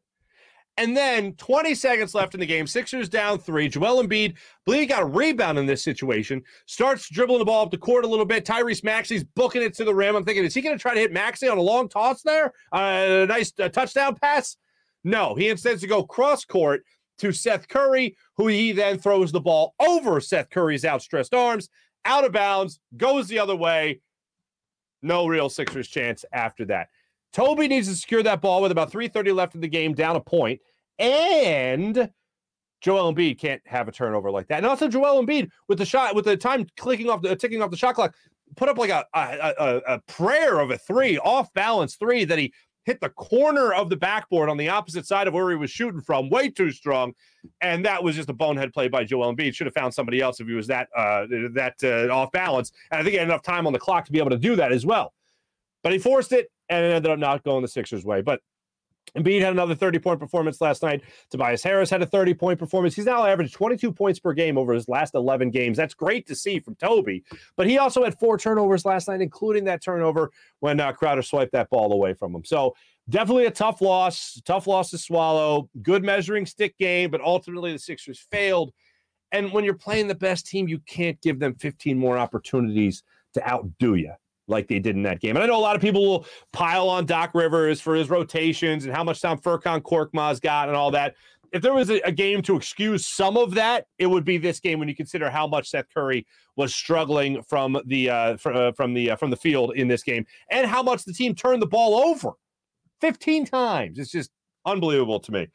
And 0.78 0.96
then 0.96 1.34
20 1.34 1.76
seconds 1.76 2.16
left 2.16 2.34
in 2.34 2.40
the 2.40 2.46
game. 2.46 2.66
Sixers 2.66 3.10
down 3.10 3.40
three. 3.40 3.68
Joel 3.68 4.04
Embiid, 4.04 4.38
believe 4.66 4.82
he 4.82 4.86
got 4.88 5.04
a 5.04 5.06
rebound 5.06 5.60
in 5.60 5.66
this 5.66 5.84
situation. 5.84 6.42
Starts 6.66 7.10
dribbling 7.10 7.40
the 7.40 7.46
ball 7.46 7.66
up 7.66 7.72
the 7.72 7.78
court 7.78 8.06
a 8.06 8.08
little 8.08 8.26
bit. 8.26 8.46
Tyrese 8.46 8.84
Maxey's 8.84 9.24
booking 9.24 9.62
it 9.62 9.74
to 9.76 9.84
the 9.84 9.94
rim. 9.94 10.16
I'm 10.16 10.24
thinking, 10.24 10.46
is 10.46 10.54
he 10.54 10.62
going 10.62 10.76
to 10.76 10.82
try 10.82 10.94
to 10.94 11.00
hit 11.00 11.12
Maxey 11.12 11.48
on 11.48 11.58
a 11.58 11.62
long 11.62 11.90
toss 11.90 12.22
there? 12.22 12.54
Uh, 12.74 13.24
a 13.24 13.26
nice 13.26 13.52
uh, 13.60 13.70
touchdown 13.70 14.16
pass? 14.16 14.58
No, 15.04 15.36
he 15.36 15.50
instead 15.50 15.80
to 15.80 15.88
go 15.88 16.04
cross 16.04 16.46
court 16.46 16.84
to 17.20 17.32
Seth 17.32 17.68
Curry, 17.68 18.16
who 18.38 18.48
he 18.48 18.72
then 18.72 18.98
throws 18.98 19.32
the 19.32 19.42
ball 19.42 19.76
over 19.80 20.20
Seth 20.20 20.50
Curry's 20.50 20.86
outstretched 20.86 21.34
arms, 21.34 21.70
out 22.06 22.26
of 22.26 22.32
bounds, 22.32 22.80
goes 22.98 23.28
the 23.28 23.40
other 23.40 23.56
way. 23.56 24.02
No 25.02 25.28
real 25.28 25.50
Sixers 25.50 25.88
chance 25.88 26.24
after 26.32 26.66
that. 26.66 26.90
Toby 27.34 27.68
needs 27.68 27.88
to 27.88 27.96
secure 27.96 28.24
that 28.24 28.42
ball 28.42 28.62
with 28.62 28.72
about 28.72 28.92
3:30 28.92 29.34
left 29.34 29.56
in 29.56 29.62
the 29.62 29.68
game, 29.68 29.94
down 29.94 30.16
a 30.16 30.22
point, 30.22 30.60
and 31.00 32.12
Joel 32.82 33.14
Embiid 33.14 33.40
can't 33.40 33.62
have 33.66 33.88
a 33.88 33.92
turnover 33.92 34.32
like 34.32 34.48
that. 34.48 34.58
And 34.58 34.66
also 34.66 34.88
Joel 34.88 35.24
Embiid 35.24 35.50
with 35.68 35.78
the 35.78 35.86
shot, 35.86 36.16
with 36.16 36.26
the 36.26 36.36
time 36.36 36.66
clicking 36.78 37.10
off 37.10 37.22
the 37.22 37.36
ticking 37.36 37.62
off 37.62 37.72
the 37.72 37.78
shot 37.78 37.96
clock, 37.96 38.16
put 38.56 38.70
up 38.70 38.78
like 38.78 38.90
a 38.90 39.06
a, 39.14 39.54
a, 39.60 39.78
a 39.96 40.00
prayer 40.08 40.60
of 40.60 40.72
a 40.72 40.78
three, 40.78 41.18
off 41.20 41.54
balance 41.54 41.96
three 41.96 42.26
that 42.26 42.38
he 42.38 42.52
hit 42.86 43.00
the 43.00 43.10
corner 43.10 43.74
of 43.74 43.90
the 43.90 43.96
backboard 43.96 44.50
on 44.50 44.58
the 44.58 44.68
opposite 44.68 45.06
side 45.06 45.28
of 45.28 45.34
where 45.34 45.52
he 45.52 45.56
was 45.56 45.70
shooting 45.70 46.02
from, 46.02 46.30
way 46.30 46.50
too 46.50 46.72
strong. 46.72 47.14
And 47.62 47.86
that 47.86 48.04
was 48.04 48.16
just 48.16 48.30
a 48.30 48.34
bonehead 48.34 48.74
play 48.74 48.88
by 48.88 49.04
Joel 49.04 49.34
Embiid. 49.34 49.54
Should 49.54 49.68
have 49.68 49.74
found 49.76 49.94
somebody 49.94 50.20
else 50.20 50.40
if 50.40 50.48
he 50.48 50.54
was 50.54 50.68
that 50.68 50.90
uh, 50.96 51.28
that 51.54 51.76
uh, 51.84 52.14
off 52.14 52.32
balance. 52.32 52.72
And 52.92 53.00
I 53.00 53.04
think 53.04 53.14
he 53.14 53.18
had 53.20 53.28
enough 53.28 53.44
time 53.44 53.68
on 53.68 53.74
the 53.74 53.80
clock 53.80 54.06
to 54.06 54.12
be 54.12 54.20
able 54.20 54.32
to 54.32 54.38
do 54.38 54.56
that 54.56 54.72
as 54.72 54.86
well. 54.86 55.14
But 55.84 55.94
he 55.94 56.00
forced 56.00 56.32
it 56.32 56.52
and 56.70 56.86
it 56.86 56.90
ended 56.90 57.12
up 57.12 57.20
not 57.20 57.44
going 57.44 57.62
the 57.62 57.68
Sixers' 57.68 58.06
way. 58.06 58.22
But 58.22 58.42
Embiid 59.18 59.42
had 59.42 59.52
another 59.52 59.76
30 59.76 60.00
point 60.00 60.20
performance 60.20 60.62
last 60.62 60.84
night. 60.84 61.02
Tobias 61.30 61.64
Harris 61.64 61.90
had 61.90 62.02
a 62.02 62.06
30 62.06 62.34
point 62.34 62.60
performance. 62.60 62.96
He's 62.96 63.06
now 63.06 63.26
averaged 63.26 63.54
22 63.54 63.92
points 63.92 64.20
per 64.20 64.34
game 64.34 64.58
over 64.58 64.74
his 64.74 64.88
last 64.88 65.16
11 65.16 65.50
games. 65.50 65.78
That's 65.78 65.94
great 65.94 66.26
to 66.28 66.36
see 66.36 66.60
from 66.60 66.76
Toby. 66.76 67.24
But 67.58 67.68
he 67.68 67.78
also 67.78 68.04
had 68.04 68.18
four 68.18 68.38
turnovers 68.38 68.86
last 68.86 69.10
night, 69.10 69.22
including 69.22 69.66
that 69.66 69.84
turnover 69.84 70.32
when 70.60 70.80
uh, 70.80 70.94
Crowder 70.94 71.24
swiped 71.24 71.52
that 71.52 71.70
ball 71.70 71.92
away 71.92 72.14
from 72.14 72.34
him. 72.34 72.46
So 72.46 72.74
definitely 73.10 73.48
a 73.48 73.52
tough 73.52 73.82
loss, 73.82 74.42
tough 74.46 74.66
loss 74.66 74.92
to 74.92 74.98
swallow. 74.98 75.70
Good 75.82 76.04
measuring 76.04 76.46
stick 76.46 76.78
game, 76.78 77.12
but 77.12 77.22
ultimately 77.22 77.74
the 77.74 77.80
Sixers 77.80 78.20
failed. 78.32 78.72
And 79.34 79.52
when 79.52 79.66
you're 79.66 79.74
playing 79.74 80.08
the 80.08 80.16
best 80.16 80.48
team, 80.48 80.68
you 80.68 80.80
can't 80.80 81.20
give 81.22 81.40
them 81.40 81.56
15 81.56 81.98
more 81.98 82.18
opportunities 82.18 83.04
to 83.34 83.50
outdo 83.50 83.96
you 83.96 84.14
like 84.52 84.68
they 84.68 84.80
did 84.80 84.96
in 84.96 85.04
that 85.04 85.20
game. 85.20 85.36
And 85.36 85.44
I 85.44 85.48
know 85.48 85.58
a 85.58 85.60
lot 85.60 85.76
of 85.76 85.82
people 85.82 86.06
will 86.06 86.26
pile 86.54 86.88
on 86.90 87.06
Doc 87.06 87.32
Rivers 87.34 87.82
for 87.82 87.96
his 87.96 88.10
rotations 88.10 88.86
and 88.86 88.94
how 88.94 89.04
much 89.04 89.22
time 89.22 89.40
Furkan 89.40 89.82
Korkmaz 89.82 90.40
got 90.40 90.68
and 90.68 90.78
all 90.78 90.92
that. 90.92 91.16
If 91.52 91.62
there 91.62 91.74
was 91.74 91.90
a, 91.90 92.00
a, 92.02 92.12
game 92.12 92.42
to 92.44 92.56
excuse 92.56 93.06
some 93.06 93.36
of 93.36 93.56
that, 93.56 93.88
it 93.98 94.08
would 94.08 94.24
be 94.24 94.38
this 94.38 94.62
game 94.62 94.80
when 94.80 94.88
you 94.88 94.96
consider 94.96 95.30
how 95.30 95.48
much 95.48 95.70
Seth 95.70 95.88
Curry 95.94 96.26
was 96.56 96.74
struggling 96.74 97.42
from 97.44 97.82
the 97.88 98.10
uh, 98.10 98.38
fr- 98.38 98.54
uh, 98.54 98.72
from 98.72 98.94
the 98.94 99.12
uh, 99.12 99.16
from 99.18 99.32
the 99.32 99.36
field 99.36 99.74
in 99.76 99.90
this 99.90 100.02
game, 100.02 100.26
and 100.50 100.66
how 100.66 100.82
much 100.82 101.04
the 101.04 101.12
team 101.12 101.36
turned 101.36 101.62
the 101.62 101.68
ball 101.68 101.96
over, 101.96 102.32
fifteen 103.02 103.46
times. 103.46 104.00
It's 104.00 104.12
just 104.12 104.32
unbelievable 104.66 105.20
to 105.20 105.32
me. 105.34 105.48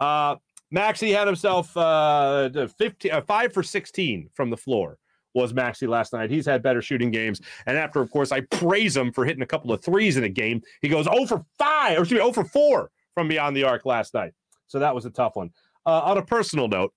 Uh, 0.00 0.36
Maxey 0.72 1.12
had 1.12 1.28
himself 1.28 1.76
uh, 1.76 2.50
15, 2.76 3.12
uh, 3.12 3.20
five 3.20 3.52
for 3.52 3.62
sixteen 3.62 4.28
from 4.34 4.50
the 4.50 4.56
floor 4.56 4.98
was 5.34 5.52
Maxey 5.52 5.86
last 5.86 6.12
night. 6.12 6.30
He's 6.30 6.46
had 6.46 6.62
better 6.62 6.80
shooting 6.80 7.10
games. 7.10 7.40
And 7.66 7.76
after, 7.76 8.00
of 8.00 8.10
course, 8.10 8.32
I 8.32 8.40
praise 8.42 8.96
him 8.96 9.12
for 9.12 9.24
hitting 9.24 9.42
a 9.42 9.46
couple 9.46 9.72
of 9.72 9.82
threes 9.82 10.16
in 10.16 10.24
a 10.24 10.28
game, 10.28 10.62
he 10.80 10.88
goes 10.88 11.06
0 11.06 11.26
for 11.26 11.44
5, 11.58 11.98
or 11.98 12.02
excuse 12.02 12.18
me, 12.18 12.24
0 12.24 12.32
for 12.32 12.44
4 12.44 12.90
from 13.14 13.28
beyond 13.28 13.56
the 13.56 13.64
arc 13.64 13.84
last 13.84 14.14
night. 14.14 14.32
So 14.66 14.78
that 14.78 14.94
was 14.94 15.04
a 15.04 15.10
tough 15.10 15.36
one. 15.36 15.50
Uh, 15.84 16.00
on 16.00 16.18
a 16.18 16.22
personal 16.22 16.68
note, 16.68 16.94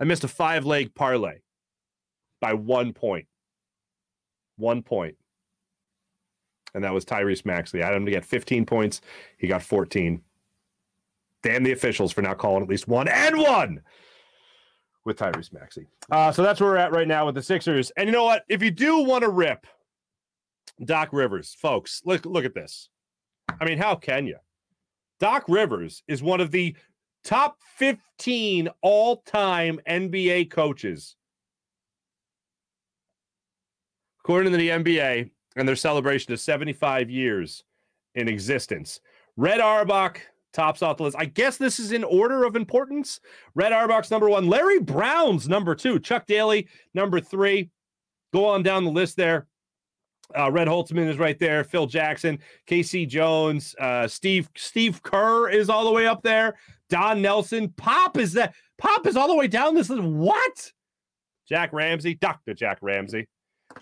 I 0.00 0.04
missed 0.04 0.24
a 0.24 0.28
five 0.28 0.66
leg 0.66 0.94
parlay 0.94 1.38
by 2.40 2.52
one 2.52 2.92
point. 2.92 3.26
One 4.56 4.82
point. 4.82 5.16
And 6.74 6.82
that 6.82 6.92
was 6.92 7.04
Tyrese 7.04 7.46
Maxey. 7.46 7.82
I 7.82 7.86
had 7.86 7.94
him 7.94 8.04
to 8.04 8.10
get 8.10 8.24
15 8.24 8.66
points. 8.66 9.00
He 9.38 9.46
got 9.46 9.62
14. 9.62 10.20
Damn 11.42 11.62
the 11.62 11.72
officials 11.72 12.12
for 12.12 12.22
not 12.22 12.38
calling 12.38 12.62
at 12.62 12.68
least 12.68 12.88
one 12.88 13.06
and 13.06 13.38
one 13.38 13.82
with 15.04 15.18
Tyrese 15.18 15.52
Maxey. 15.52 15.86
Uh, 16.10 16.32
so 16.32 16.42
that's 16.42 16.60
where 16.60 16.70
we're 16.70 16.76
at 16.76 16.92
right 16.92 17.08
now 17.08 17.26
with 17.26 17.34
the 17.34 17.42
Sixers. 17.42 17.90
And 17.96 18.06
you 18.08 18.12
know 18.12 18.24
what? 18.24 18.44
If 18.48 18.62
you 18.62 18.70
do 18.70 19.04
want 19.04 19.22
to 19.22 19.30
rip 19.30 19.66
Doc 20.84 21.10
Rivers, 21.12 21.56
folks, 21.60 22.02
look 22.04 22.24
look 22.24 22.44
at 22.44 22.54
this. 22.54 22.88
I 23.60 23.64
mean, 23.64 23.78
how 23.78 23.94
can 23.94 24.26
you? 24.26 24.36
Doc 25.20 25.44
Rivers 25.48 26.02
is 26.08 26.22
one 26.22 26.40
of 26.40 26.50
the 26.50 26.76
top 27.22 27.58
15 27.76 28.68
all-time 28.82 29.80
NBA 29.88 30.50
coaches. 30.50 31.16
According 34.20 34.52
to 34.52 34.58
the 34.58 34.70
NBA 34.70 35.30
and 35.56 35.68
their 35.68 35.76
celebration 35.76 36.32
of 36.32 36.40
75 36.40 37.10
years 37.10 37.64
in 38.14 38.28
existence. 38.28 39.00
Red 39.36 39.60
Auerbach, 39.60 40.20
tops 40.54 40.82
off 40.82 40.96
the 40.96 41.02
list. 41.02 41.16
I 41.18 41.26
guess 41.26 41.58
this 41.58 41.78
is 41.78 41.92
in 41.92 42.04
order 42.04 42.44
of 42.44 42.56
importance. 42.56 43.20
Red 43.54 43.72
Auerbach's 43.72 44.10
number 44.10 44.30
one, 44.30 44.48
Larry 44.48 44.80
Brown's 44.80 45.48
number 45.48 45.74
two, 45.74 45.98
Chuck 45.98 46.26
Daly 46.26 46.68
number 46.94 47.20
three. 47.20 47.70
Go 48.32 48.46
on 48.46 48.62
down 48.62 48.84
the 48.84 48.90
list 48.90 49.16
there. 49.16 49.46
Uh, 50.36 50.50
Red 50.50 50.68
Holzman 50.68 51.08
is 51.08 51.18
right 51.18 51.38
there. 51.38 51.64
Phil 51.64 51.86
Jackson, 51.86 52.38
K.C. 52.66 53.04
Jones, 53.04 53.74
uh, 53.78 54.08
Steve 54.08 54.48
Steve 54.56 55.02
Kerr 55.02 55.50
is 55.50 55.68
all 55.68 55.84
the 55.84 55.92
way 55.92 56.06
up 56.06 56.22
there. 56.22 56.54
Don 56.88 57.20
Nelson, 57.20 57.68
Pop 57.76 58.16
is 58.16 58.32
that 58.32 58.54
Pop 58.78 59.06
is 59.06 59.16
all 59.16 59.28
the 59.28 59.34
way 59.34 59.48
down 59.48 59.74
this 59.74 59.90
list. 59.90 60.02
What? 60.02 60.72
Jack 61.46 61.72
Ramsay, 61.72 62.14
Doctor 62.14 62.54
Jack 62.54 62.78
Ramsay, 62.80 63.28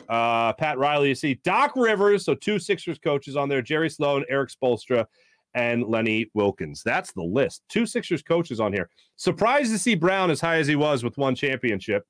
uh, 0.09 0.53
Pat 0.55 0.79
Riley. 0.79 1.09
You 1.09 1.15
see 1.15 1.41
Doc 1.45 1.73
Rivers, 1.77 2.25
so 2.25 2.35
two 2.35 2.59
Sixers 2.59 2.99
coaches 2.99 3.37
on 3.37 3.49
there. 3.49 3.63
Jerry 3.63 3.89
Sloan, 3.89 4.25
Erik 4.29 4.51
Spoelstra, 4.51 5.07
and 5.55 5.85
Lenny 5.85 6.31
Wilkens. 6.35 6.83
That's 6.83 7.13
the 7.13 7.23
list. 7.23 7.63
Two 7.69 7.87
Sixers 7.87 8.23
coaches 8.23 8.61
on 8.61 8.73
here. 8.73 8.89
Surprised 9.17 9.73
to 9.73 9.79
see 9.79 9.95
Brown 9.95 10.31
as 10.31 10.41
high 10.41 10.57
as 10.57 10.67
he 10.67 10.77
was 10.77 11.05
with 11.05 11.19
one 11.19 11.35
championship. 11.35 12.07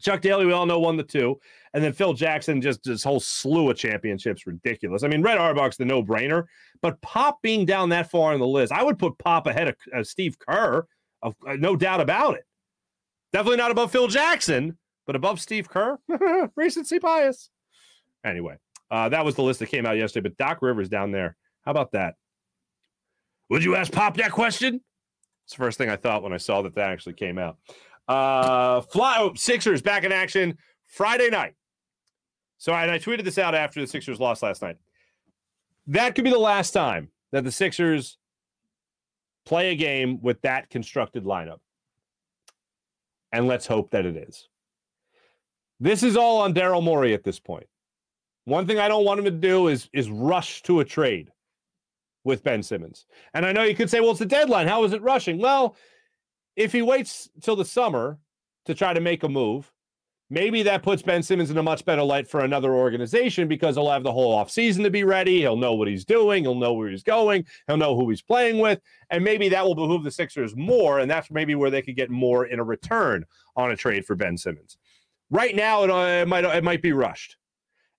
Chuck 0.00 0.20
Daly, 0.20 0.46
we 0.46 0.52
all 0.52 0.66
know, 0.66 0.80
won 0.80 0.96
the 0.96 1.02
two. 1.02 1.38
And 1.74 1.84
then 1.84 1.92
Phil 1.92 2.12
Jackson, 2.12 2.60
just 2.60 2.82
this 2.82 3.04
whole 3.04 3.20
slew 3.20 3.70
of 3.70 3.76
championships, 3.76 4.46
ridiculous. 4.46 5.02
I 5.02 5.08
mean, 5.08 5.22
Red 5.22 5.38
Auerbach's 5.38 5.76
the 5.76 5.84
no 5.84 6.02
brainer, 6.02 6.44
but 6.80 7.00
Pop 7.02 7.40
being 7.42 7.64
down 7.64 7.90
that 7.90 8.10
far 8.10 8.32
on 8.32 8.40
the 8.40 8.46
list, 8.46 8.72
I 8.72 8.82
would 8.82 8.98
put 8.98 9.18
Pop 9.18 9.46
ahead 9.46 9.68
of 9.68 9.76
uh, 9.94 10.02
Steve 10.02 10.38
Kerr, 10.38 10.86
of, 11.22 11.34
uh, 11.46 11.54
no 11.54 11.76
doubt 11.76 12.00
about 12.00 12.34
it. 12.34 12.44
Definitely 13.32 13.58
not 13.58 13.70
above 13.70 13.92
Phil 13.92 14.08
Jackson, 14.08 14.76
but 15.06 15.16
above 15.16 15.40
Steve 15.40 15.68
Kerr. 15.68 15.98
Recency 16.56 16.98
bias. 16.98 17.50
Anyway, 18.24 18.56
uh, 18.90 19.08
that 19.10 19.24
was 19.24 19.34
the 19.34 19.42
list 19.42 19.60
that 19.60 19.68
came 19.68 19.86
out 19.86 19.96
yesterday, 19.96 20.28
but 20.28 20.36
Doc 20.36 20.58
Rivers 20.62 20.88
down 20.88 21.12
there. 21.12 21.36
How 21.62 21.70
about 21.70 21.92
that? 21.92 22.14
Would 23.50 23.64
you 23.64 23.74
ask 23.76 23.92
Pop 23.92 24.16
that 24.16 24.32
question? 24.32 24.80
It's 25.44 25.54
the 25.54 25.58
first 25.58 25.76
thing 25.76 25.90
I 25.90 25.96
thought 25.96 26.22
when 26.22 26.32
I 26.32 26.36
saw 26.36 26.62
that 26.62 26.74
that 26.76 26.90
actually 26.90 27.14
came 27.14 27.36
out. 27.36 27.58
Uh, 28.08 28.80
fly 28.80 29.16
oh, 29.18 29.34
Sixers 29.34 29.82
back 29.82 30.04
in 30.04 30.12
action 30.12 30.56
Friday 30.86 31.28
night. 31.28 31.54
So, 32.58 32.72
and 32.72 32.90
I 32.90 32.98
tweeted 32.98 33.24
this 33.24 33.38
out 33.38 33.54
after 33.54 33.80
the 33.80 33.86
Sixers 33.86 34.20
lost 34.20 34.42
last 34.42 34.62
night. 34.62 34.76
That 35.88 36.14
could 36.14 36.24
be 36.24 36.30
the 36.30 36.38
last 36.38 36.70
time 36.70 37.10
that 37.32 37.42
the 37.42 37.50
Sixers 37.50 38.18
play 39.44 39.72
a 39.72 39.76
game 39.76 40.20
with 40.22 40.40
that 40.42 40.70
constructed 40.70 41.24
lineup. 41.24 41.58
And 43.32 43.48
let's 43.48 43.66
hope 43.66 43.90
that 43.90 44.06
it 44.06 44.16
is. 44.16 44.48
This 45.80 46.02
is 46.02 46.16
all 46.16 46.40
on 46.42 46.54
Daryl 46.54 46.82
Morey 46.82 47.14
at 47.14 47.24
this 47.24 47.40
point. 47.40 47.66
One 48.44 48.66
thing 48.66 48.78
I 48.78 48.88
don't 48.88 49.04
want 49.04 49.18
him 49.18 49.24
to 49.24 49.30
do 49.30 49.68
is 49.68 49.88
is 49.92 50.10
rush 50.10 50.62
to 50.62 50.80
a 50.80 50.84
trade 50.84 51.30
with 52.24 52.42
Ben 52.42 52.62
Simmons. 52.62 53.06
And 53.34 53.46
I 53.46 53.52
know 53.52 53.62
you 53.62 53.74
could 53.74 53.90
say, 53.90 54.00
well, 54.00 54.10
it's 54.10 54.18
the 54.18 54.26
deadline. 54.26 54.68
How 54.68 54.84
is 54.84 54.92
it 54.92 55.02
rushing? 55.02 55.38
Well, 55.38 55.76
if 56.56 56.72
he 56.72 56.82
waits 56.82 57.30
till 57.40 57.56
the 57.56 57.64
summer 57.64 58.18
to 58.66 58.74
try 58.74 58.92
to 58.92 59.00
make 59.00 59.22
a 59.22 59.28
move, 59.28 59.72
maybe 60.28 60.62
that 60.62 60.82
puts 60.82 61.02
Ben 61.02 61.22
Simmons 61.22 61.50
in 61.50 61.58
a 61.58 61.62
much 61.62 61.84
better 61.84 62.02
light 62.02 62.28
for 62.28 62.40
another 62.40 62.74
organization 62.74 63.48
because 63.48 63.76
he'll 63.76 63.90
have 63.90 64.02
the 64.02 64.12
whole 64.12 64.36
offseason 64.36 64.82
to 64.82 64.90
be 64.90 65.04
ready. 65.04 65.38
He'll 65.38 65.56
know 65.56 65.74
what 65.74 65.88
he's 65.88 66.04
doing. 66.04 66.44
He'll 66.44 66.54
know 66.54 66.74
where 66.74 66.90
he's 66.90 67.02
going. 67.02 67.46
He'll 67.66 67.76
know 67.78 67.96
who 67.96 68.08
he's 68.10 68.22
playing 68.22 68.58
with. 68.58 68.80
And 69.10 69.24
maybe 69.24 69.48
that 69.48 69.64
will 69.64 69.74
behoove 69.74 70.04
the 70.04 70.10
Sixers 70.10 70.54
more. 70.54 71.00
And 71.00 71.10
that's 71.10 71.30
maybe 71.30 71.54
where 71.54 71.70
they 71.70 71.82
could 71.82 71.96
get 71.96 72.10
more 72.10 72.46
in 72.46 72.60
a 72.60 72.64
return 72.64 73.24
on 73.56 73.70
a 73.70 73.76
trade 73.76 74.04
for 74.04 74.14
Ben 74.14 74.36
Simmons. 74.36 74.76
Right 75.30 75.54
now, 75.54 75.84
it, 75.84 75.90
uh, 75.90 76.22
it 76.22 76.28
might 76.28 76.44
it 76.44 76.64
might 76.64 76.82
be 76.82 76.92
rushed. 76.92 77.36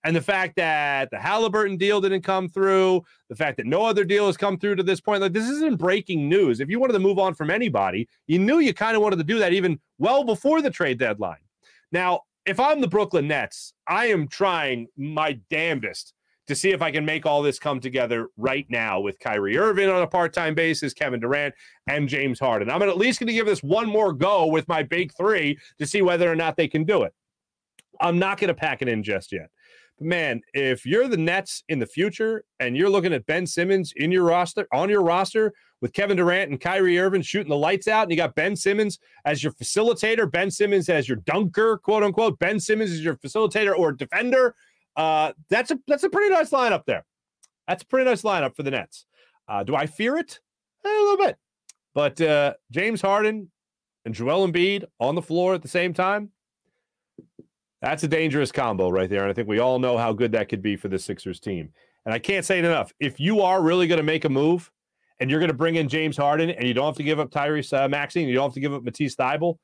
And 0.03 0.15
the 0.15 0.21
fact 0.21 0.55
that 0.55 1.11
the 1.11 1.17
Haliburton 1.17 1.77
deal 1.77 2.01
didn't 2.01 2.23
come 2.23 2.49
through, 2.49 3.03
the 3.29 3.35
fact 3.35 3.57
that 3.57 3.67
no 3.67 3.83
other 3.83 4.03
deal 4.03 4.25
has 4.25 4.37
come 4.37 4.57
through 4.57 4.75
to 4.75 4.83
this 4.83 4.99
point, 4.99 5.21
like 5.21 5.33
this 5.33 5.47
isn't 5.47 5.77
breaking 5.77 6.27
news. 6.27 6.59
If 6.59 6.69
you 6.69 6.79
wanted 6.79 6.93
to 6.93 6.99
move 6.99 7.19
on 7.19 7.35
from 7.35 7.51
anybody, 7.51 8.07
you 8.25 8.39
knew 8.39 8.59
you 8.59 8.73
kind 8.73 8.95
of 8.95 9.03
wanted 9.03 9.17
to 9.17 9.23
do 9.23 9.37
that 9.39 9.53
even 9.53 9.79
well 9.99 10.23
before 10.23 10.61
the 10.61 10.71
trade 10.71 10.97
deadline. 10.97 11.37
Now, 11.91 12.21
if 12.45 12.59
I'm 12.59 12.81
the 12.81 12.87
Brooklyn 12.87 13.27
Nets, 13.27 13.73
I 13.87 14.07
am 14.07 14.27
trying 14.27 14.87
my 14.97 15.39
damnedest 15.51 16.13
to 16.47 16.55
see 16.55 16.71
if 16.71 16.81
I 16.81 16.89
can 16.89 17.05
make 17.05 17.27
all 17.27 17.43
this 17.43 17.59
come 17.59 17.79
together 17.79 18.27
right 18.35 18.65
now 18.69 18.99
with 18.99 19.19
Kyrie 19.19 19.57
Irving 19.57 19.89
on 19.89 20.01
a 20.01 20.07
part-time 20.07 20.55
basis, 20.55 20.93
Kevin 20.93 21.19
Durant, 21.19 21.53
and 21.87 22.09
James 22.09 22.39
Harden. 22.39 22.71
I'm 22.71 22.81
at 22.81 22.97
least 22.97 23.19
going 23.19 23.27
to 23.27 23.33
give 23.33 23.45
this 23.45 23.61
one 23.61 23.87
more 23.87 24.11
go 24.11 24.47
with 24.47 24.67
my 24.67 24.81
big 24.81 25.13
three 25.15 25.59
to 25.77 25.85
see 25.85 26.01
whether 26.01 26.29
or 26.29 26.35
not 26.35 26.57
they 26.57 26.67
can 26.67 26.83
do 26.83 27.03
it. 27.03 27.13
I'm 28.01 28.17
not 28.17 28.39
going 28.39 28.47
to 28.47 28.55
pack 28.55 28.81
it 28.81 28.87
in 28.87 29.03
just 29.03 29.31
yet 29.31 29.51
man, 29.99 30.41
if 30.53 30.85
you're 30.85 31.07
the 31.07 31.17
Nets 31.17 31.63
in 31.69 31.79
the 31.79 31.85
future 31.85 32.43
and 32.59 32.75
you're 32.75 32.89
looking 32.89 33.13
at 33.13 33.25
Ben 33.25 33.45
Simmons 33.45 33.93
in 33.95 34.11
your 34.11 34.23
roster, 34.23 34.67
on 34.71 34.89
your 34.89 35.03
roster 35.03 35.53
with 35.81 35.93
Kevin 35.93 36.17
Durant 36.17 36.51
and 36.51 36.59
Kyrie 36.59 36.99
Irving 36.99 37.21
shooting 37.21 37.49
the 37.49 37.57
lights 37.57 37.87
out, 37.87 38.03
and 38.03 38.11
you 38.11 38.17
got 38.17 38.35
Ben 38.35 38.55
Simmons 38.55 38.99
as 39.25 39.43
your 39.43 39.53
facilitator, 39.53 40.31
Ben 40.31 40.49
Simmons 40.51 40.89
as 40.89 41.07
your 41.07 41.17
dunker, 41.17 41.77
quote 41.77 42.03
unquote, 42.03 42.39
Ben 42.39 42.59
Simmons 42.59 42.91
as 42.91 43.03
your 43.03 43.15
facilitator 43.15 43.77
or 43.77 43.91
defender, 43.91 44.55
uh, 44.95 45.31
that's 45.49 45.71
a 45.71 45.79
that's 45.87 46.03
a 46.03 46.09
pretty 46.09 46.33
nice 46.33 46.49
lineup 46.49 46.85
there. 46.85 47.05
That's 47.67 47.83
a 47.83 47.85
pretty 47.85 48.09
nice 48.09 48.23
lineup 48.23 48.55
for 48.55 48.63
the 48.63 48.71
Nets. 48.71 49.05
Uh, 49.47 49.63
do 49.63 49.75
I 49.75 49.85
fear 49.85 50.17
it? 50.17 50.39
Eh, 50.85 50.89
a 50.89 51.01
little 51.03 51.17
bit. 51.17 51.37
But 51.93 52.19
uh, 52.21 52.53
James 52.71 53.01
Harden 53.01 53.51
and 54.05 54.13
Joel 54.13 54.47
Embiid 54.47 54.85
on 54.99 55.15
the 55.15 55.21
floor 55.21 55.53
at 55.53 55.61
the 55.61 55.67
same 55.67 55.93
time, 55.93 56.31
that's 57.81 58.03
a 58.03 58.07
dangerous 58.07 58.51
combo 58.51 58.89
right 58.89 59.09
there. 59.09 59.21
And 59.21 59.29
I 59.29 59.33
think 59.33 59.47
we 59.47 59.59
all 59.59 59.79
know 59.79 59.97
how 59.97 60.13
good 60.13 60.31
that 60.33 60.49
could 60.49 60.61
be 60.61 60.75
for 60.75 60.87
the 60.87 60.99
Sixers 60.99 61.39
team. 61.39 61.69
And 62.05 62.13
I 62.13 62.19
can't 62.19 62.45
say 62.45 62.59
it 62.59 62.65
enough. 62.65 62.93
If 62.99 63.19
you 63.19 63.41
are 63.41 63.61
really 63.61 63.87
going 63.87 63.97
to 63.97 64.03
make 64.03 64.25
a 64.25 64.29
move 64.29 64.71
and 65.19 65.29
you're 65.29 65.39
going 65.39 65.51
to 65.51 65.57
bring 65.57 65.75
in 65.75 65.87
James 65.87 66.17
Harden 66.17 66.49
and 66.49 66.67
you 66.67 66.73
don't 66.73 66.85
have 66.85 66.97
to 66.97 67.03
give 67.03 67.19
up 67.19 67.29
Tyrese 67.29 67.73
uh, 67.73 68.19
and 68.19 68.29
you 68.29 68.33
don't 68.33 68.45
have 68.45 68.53
to 68.53 68.59
give 68.59 68.73
up 68.73 68.83
Matisse 68.83 69.15
Thybulle, 69.15 69.57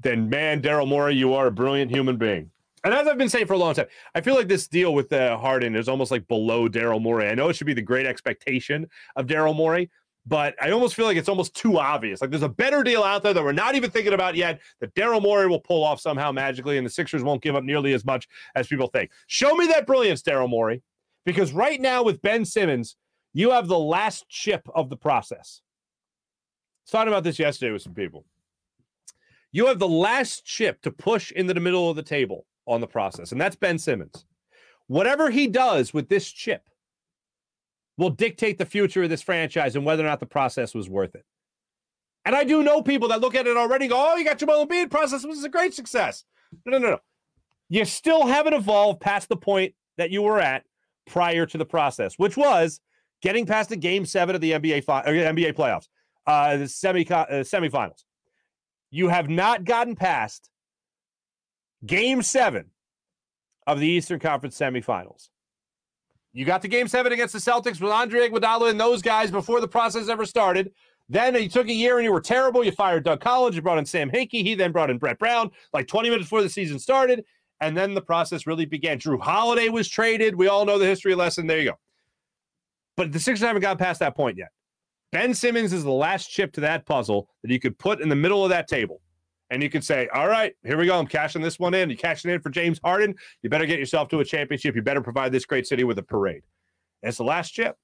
then 0.00 0.28
man, 0.28 0.62
Daryl 0.62 0.88
Morey, 0.88 1.14
you 1.14 1.34
are 1.34 1.46
a 1.46 1.52
brilliant 1.52 1.90
human 1.90 2.16
being. 2.16 2.50
And 2.82 2.94
as 2.94 3.06
I've 3.06 3.18
been 3.18 3.28
saying 3.28 3.46
for 3.46 3.52
a 3.52 3.58
long 3.58 3.74
time, 3.74 3.86
I 4.14 4.22
feel 4.22 4.34
like 4.34 4.48
this 4.48 4.66
deal 4.66 4.94
with 4.94 5.12
uh, 5.12 5.36
Harden 5.36 5.76
is 5.76 5.88
almost 5.88 6.10
like 6.10 6.26
below 6.28 6.68
Daryl 6.68 7.00
Morey. 7.00 7.28
I 7.28 7.34
know 7.34 7.50
it 7.50 7.56
should 7.56 7.66
be 7.66 7.74
the 7.74 7.82
great 7.82 8.06
expectation 8.06 8.88
of 9.16 9.26
Daryl 9.26 9.54
Morey, 9.54 9.90
but 10.26 10.54
I 10.60 10.70
almost 10.70 10.94
feel 10.94 11.06
like 11.06 11.16
it's 11.16 11.28
almost 11.28 11.54
too 11.54 11.78
obvious. 11.78 12.20
Like 12.20 12.30
there's 12.30 12.42
a 12.42 12.48
better 12.48 12.82
deal 12.82 13.02
out 13.02 13.22
there 13.22 13.32
that 13.32 13.42
we're 13.42 13.52
not 13.52 13.74
even 13.74 13.90
thinking 13.90 14.12
about 14.12 14.36
yet 14.36 14.60
that 14.80 14.94
Daryl 14.94 15.22
Morey 15.22 15.48
will 15.48 15.60
pull 15.60 15.82
off 15.82 16.00
somehow 16.00 16.30
magically, 16.30 16.76
and 16.76 16.86
the 16.86 16.90
Sixers 16.90 17.22
won't 17.22 17.42
give 17.42 17.56
up 17.56 17.64
nearly 17.64 17.94
as 17.94 18.04
much 18.04 18.28
as 18.54 18.66
people 18.66 18.88
think. 18.88 19.10
Show 19.26 19.54
me 19.54 19.66
that 19.68 19.86
brilliance, 19.86 20.22
Daryl 20.22 20.48
Morey, 20.48 20.82
because 21.24 21.52
right 21.52 21.80
now 21.80 22.02
with 22.02 22.22
Ben 22.22 22.44
Simmons, 22.44 22.96
you 23.32 23.50
have 23.50 23.68
the 23.68 23.78
last 23.78 24.28
chip 24.28 24.68
of 24.74 24.90
the 24.90 24.96
process. 24.96 25.62
I 25.62 26.84
was 26.84 26.90
talking 26.90 27.12
about 27.12 27.24
this 27.24 27.38
yesterday 27.38 27.72
with 27.72 27.82
some 27.82 27.94
people. 27.94 28.24
You 29.52 29.66
have 29.66 29.78
the 29.78 29.88
last 29.88 30.44
chip 30.44 30.80
to 30.82 30.90
push 30.90 31.32
into 31.32 31.54
the 31.54 31.60
middle 31.60 31.90
of 31.90 31.96
the 31.96 32.02
table 32.02 32.46
on 32.66 32.80
the 32.80 32.86
process, 32.86 33.32
and 33.32 33.40
that's 33.40 33.56
Ben 33.56 33.78
Simmons. 33.78 34.26
Whatever 34.86 35.30
he 35.30 35.46
does 35.46 35.94
with 35.94 36.08
this 36.08 36.30
chip, 36.30 36.69
will 38.00 38.10
dictate 38.10 38.56
the 38.56 38.64
future 38.64 39.02
of 39.02 39.10
this 39.10 39.20
franchise 39.20 39.76
and 39.76 39.84
whether 39.84 40.02
or 40.02 40.08
not 40.08 40.20
the 40.20 40.26
process 40.26 40.74
was 40.74 40.88
worth 40.88 41.14
it. 41.14 41.24
And 42.24 42.34
I 42.34 42.44
do 42.44 42.62
know 42.62 42.82
people 42.82 43.08
that 43.08 43.20
look 43.20 43.34
at 43.34 43.46
it 43.46 43.58
already 43.58 43.88
go, 43.88 43.96
oh, 43.96 44.16
you 44.16 44.24
got 44.24 44.38
Jamal 44.38 44.66
Embiid, 44.66 44.90
process 44.90 45.24
was 45.24 45.44
a 45.44 45.50
great 45.50 45.74
success. 45.74 46.24
No, 46.64 46.72
no, 46.72 46.78
no, 46.78 46.90
no. 46.92 46.98
You 47.68 47.84
still 47.84 48.26
haven't 48.26 48.54
evolved 48.54 49.00
past 49.00 49.28
the 49.28 49.36
point 49.36 49.74
that 49.98 50.10
you 50.10 50.22
were 50.22 50.40
at 50.40 50.64
prior 51.06 51.44
to 51.44 51.58
the 51.58 51.66
process, 51.66 52.14
which 52.16 52.38
was 52.38 52.80
getting 53.20 53.44
past 53.44 53.68
the 53.68 53.76
game 53.76 54.06
seven 54.06 54.34
of 54.34 54.40
the 54.40 54.52
NBA 54.52 54.84
fi- 54.84 55.04
NBA 55.04 55.52
playoffs, 55.52 55.88
uh, 56.26 56.56
the 56.56 56.68
semi 56.68 57.06
uh, 57.06 57.26
semifinals. 57.44 58.04
You 58.90 59.08
have 59.08 59.28
not 59.28 59.64
gotten 59.64 59.94
past 59.94 60.48
game 61.84 62.22
seven 62.22 62.70
of 63.66 63.78
the 63.78 63.86
Eastern 63.86 64.20
Conference 64.20 64.58
semifinals. 64.58 65.28
You 66.32 66.44
got 66.44 66.62
the 66.62 66.68
game 66.68 66.86
seven 66.86 67.12
against 67.12 67.32
the 67.32 67.40
Celtics 67.40 67.80
with 67.80 67.90
Andre 67.90 68.28
Iguodala 68.28 68.70
and 68.70 68.80
those 68.80 69.02
guys 69.02 69.30
before 69.30 69.60
the 69.60 69.68
process 69.68 70.08
ever 70.08 70.24
started. 70.24 70.72
Then 71.08 71.34
you 71.34 71.48
took 71.48 71.66
a 71.66 71.72
year 71.72 71.98
and 71.98 72.04
you 72.04 72.12
were 72.12 72.20
terrible. 72.20 72.62
You 72.62 72.70
fired 72.70 73.04
Doug 73.04 73.20
Collins. 73.20 73.56
You 73.56 73.62
brought 73.62 73.78
in 73.78 73.84
Sam 73.84 74.08
Hinkie. 74.08 74.44
He 74.44 74.54
then 74.54 74.70
brought 74.70 74.90
in 74.90 74.98
Brett 74.98 75.18
Brown 75.18 75.50
like 75.72 75.88
20 75.88 76.08
minutes 76.08 76.26
before 76.26 76.42
the 76.42 76.48
season 76.48 76.78
started. 76.78 77.24
And 77.60 77.76
then 77.76 77.94
the 77.94 78.00
process 78.00 78.46
really 78.46 78.64
began. 78.64 79.00
Jrue 79.00 79.20
Holiday 79.20 79.68
was 79.68 79.88
traded. 79.88 80.36
We 80.36 80.46
all 80.46 80.64
know 80.64 80.78
the 80.78 80.86
history 80.86 81.16
lesson. 81.16 81.48
There 81.48 81.58
you 81.58 81.70
go. 81.70 81.78
But 82.96 83.12
the 83.12 83.18
Sixers 83.18 83.44
haven't 83.44 83.62
gotten 83.62 83.78
past 83.78 83.98
that 84.00 84.16
point 84.16 84.38
yet. 84.38 84.50
Ben 85.10 85.34
Simmons 85.34 85.72
is 85.72 85.82
the 85.82 85.90
last 85.90 86.28
chip 86.28 86.52
to 86.52 86.60
that 86.60 86.86
puzzle 86.86 87.28
that 87.42 87.50
you 87.50 87.58
could 87.58 87.76
put 87.76 88.00
in 88.00 88.08
the 88.08 88.16
middle 88.16 88.44
of 88.44 88.50
that 88.50 88.68
table 88.68 89.00
and 89.50 89.62
you 89.62 89.68
can 89.68 89.82
say, 89.82 90.08
all 90.14 90.28
right, 90.28 90.54
here 90.64 90.78
we 90.78 90.86
go. 90.86 90.98
I'm 90.98 91.06
cashing 91.06 91.42
this 91.42 91.58
one 91.58 91.74
in. 91.74 91.90
You 91.90 91.96
cash 91.96 92.24
it 92.24 92.30
in 92.30 92.40
for 92.40 92.50
James 92.50 92.80
Harden. 92.82 93.16
You 93.42 93.50
better 93.50 93.66
get 93.66 93.80
yourself 93.80 94.08
to 94.08 94.20
a 94.20 94.24
championship. 94.24 94.76
You 94.76 94.82
better 94.82 95.00
provide 95.00 95.32
this 95.32 95.44
great 95.44 95.66
city 95.66 95.82
with 95.82 95.98
a 95.98 96.02
parade. 96.02 96.42
It's 97.02 97.18
the 97.18 97.24
last 97.24 97.50
chip. 97.50 97.76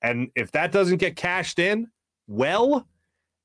And 0.00 0.28
if 0.34 0.50
that 0.52 0.72
doesn't 0.72 0.96
get 0.96 1.14
cashed 1.14 1.58
in 1.58 1.88
well, 2.26 2.88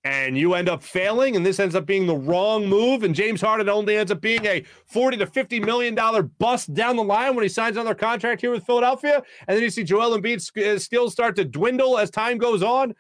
and 0.04 0.38
you 0.38 0.54
end 0.54 0.70
up 0.70 0.82
failing, 0.82 1.36
and 1.36 1.46
this 1.46 1.60
ends 1.60 1.76
up 1.76 1.86
being 1.86 2.08
the 2.08 2.16
wrong 2.16 2.66
move, 2.66 3.04
and 3.04 3.14
James 3.14 3.42
Harden 3.42 3.68
only 3.68 3.98
ends 3.98 4.12
up 4.12 4.22
being 4.22 4.46
a 4.46 4.64
40 4.86 5.18
to 5.18 5.28
50 5.28 5.60
million 5.60 5.96
dollar 5.96 6.24
bust 6.24 6.74
down 6.74 6.96
the 6.96 7.04
line 7.04 7.36
when 7.36 7.44
he 7.44 7.50
signs 7.50 7.76
another 7.76 7.96
contract 7.96 8.40
here 8.40 8.52
with 8.52 8.66
Philadelphia, 8.66 9.22
and 9.48 9.58
then 9.58 9.62
you 9.62 9.70
see 9.70 9.84
Joel 9.84 10.18
Embiid's 10.18 10.50
uh, 10.58 10.80
skills 10.80 11.12
start 11.12 11.36
to 11.36 11.44
dwindle 11.44 11.98
as 11.98 12.10
time 12.10 12.38
goes 12.38 12.64
on, 12.64 12.94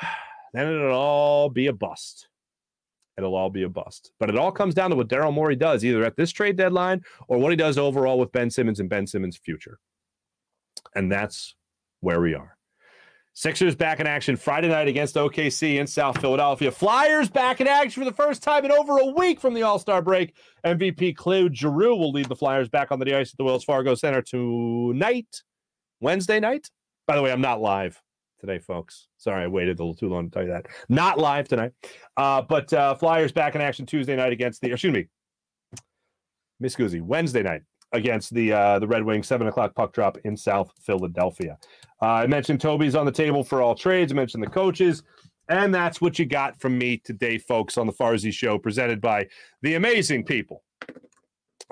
then 0.52 0.68
it'll 0.68 0.92
all 0.92 1.48
be 1.48 1.66
a 1.66 1.72
bust 1.72 2.28
it'll 3.20 3.36
all 3.36 3.50
be 3.50 3.62
a 3.62 3.68
bust. 3.68 4.12
But 4.18 4.30
it 4.30 4.38
all 4.38 4.50
comes 4.50 4.74
down 4.74 4.90
to 4.90 4.96
what 4.96 5.08
Daryl 5.08 5.32
Morey 5.32 5.56
does, 5.56 5.84
either 5.84 6.04
at 6.04 6.16
this 6.16 6.32
trade 6.32 6.56
deadline 6.56 7.02
or 7.28 7.38
what 7.38 7.50
he 7.50 7.56
does 7.56 7.78
overall 7.78 8.18
with 8.18 8.32
Ben 8.32 8.50
Simmons 8.50 8.80
and 8.80 8.88
Ben 8.88 9.06
Simmons' 9.06 9.36
future. 9.36 9.78
And 10.94 11.12
that's 11.12 11.54
where 12.00 12.20
we 12.20 12.34
are. 12.34 12.56
Sixers 13.32 13.76
back 13.76 14.00
in 14.00 14.06
action 14.06 14.36
Friday 14.36 14.68
night 14.68 14.88
against 14.88 15.14
OKC 15.14 15.76
in 15.78 15.86
South 15.86 16.20
Philadelphia. 16.20 16.70
Flyers 16.70 17.28
back 17.28 17.60
in 17.60 17.68
action 17.68 18.02
for 18.02 18.10
the 18.10 18.16
first 18.16 18.42
time 18.42 18.64
in 18.64 18.72
over 18.72 18.98
a 18.98 19.06
week 19.06 19.40
from 19.40 19.54
the 19.54 19.62
All 19.62 19.78
Star 19.78 20.02
break. 20.02 20.34
MVP 20.64 21.14
Claude 21.14 21.56
Giroux 21.56 21.94
will 21.94 22.10
lead 22.10 22.26
the 22.26 22.36
Flyers 22.36 22.68
back 22.68 22.90
on 22.90 22.98
the 22.98 23.16
ice 23.16 23.32
at 23.32 23.38
the 23.38 23.44
Wells 23.44 23.64
Fargo 23.64 23.94
Center 23.94 24.20
tonight, 24.20 25.42
Wednesday 26.00 26.40
night. 26.40 26.70
By 27.06 27.16
the 27.16 27.22
way, 27.22 27.30
I'm 27.30 27.40
not 27.40 27.60
live 27.60 28.00
today, 28.40 28.58
folks. 28.58 29.08
Sorry, 29.18 29.44
I 29.44 29.46
waited 29.46 29.78
a 29.78 29.82
little 29.82 29.94
too 29.94 30.08
long 30.08 30.28
to 30.28 30.30
tell 30.30 30.42
you 30.42 30.50
that. 30.50 30.66
Not 30.88 31.18
live 31.18 31.48
tonight, 31.48 31.72
uh, 32.16 32.42
but 32.42 32.72
uh, 32.72 32.94
Flyers 32.94 33.32
back 33.32 33.54
in 33.54 33.60
action 33.60 33.86
Tuesday 33.86 34.16
night 34.16 34.32
against 34.32 34.60
the. 34.60 34.72
Excuse 34.72 34.92
me, 34.92 35.06
Miss 36.58 36.74
Guzzi, 36.74 37.00
Wednesday 37.02 37.42
night 37.42 37.62
against 37.92 38.32
the 38.34 38.52
uh, 38.52 38.78
the 38.78 38.86
Red 38.86 39.04
Wings, 39.04 39.26
seven 39.26 39.46
o'clock 39.46 39.74
puck 39.74 39.92
drop 39.92 40.18
in 40.24 40.36
South 40.36 40.72
Philadelphia. 40.80 41.58
Uh, 42.02 42.06
I 42.06 42.26
mentioned 42.26 42.60
Toby's 42.60 42.94
on 42.94 43.06
the 43.06 43.12
table 43.12 43.44
for 43.44 43.60
all 43.62 43.74
trades. 43.74 44.12
I 44.12 44.16
mentioned 44.16 44.42
the 44.42 44.50
coaches. 44.50 45.02
And 45.48 45.74
that's 45.74 46.00
what 46.00 46.16
you 46.16 46.26
got 46.26 46.60
from 46.60 46.78
me 46.78 46.98
today, 46.98 47.36
folks, 47.36 47.76
on 47.76 47.88
the 47.88 47.92
Farzy 47.92 48.32
Show, 48.32 48.56
presented 48.56 49.00
by 49.00 49.26
the 49.62 49.74
amazing 49.74 50.24
people 50.24 50.62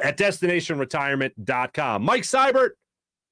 at 0.02 0.18
destinationretirement.com. 0.18 2.02
Mike 2.02 2.22
Seibert, 2.24 2.70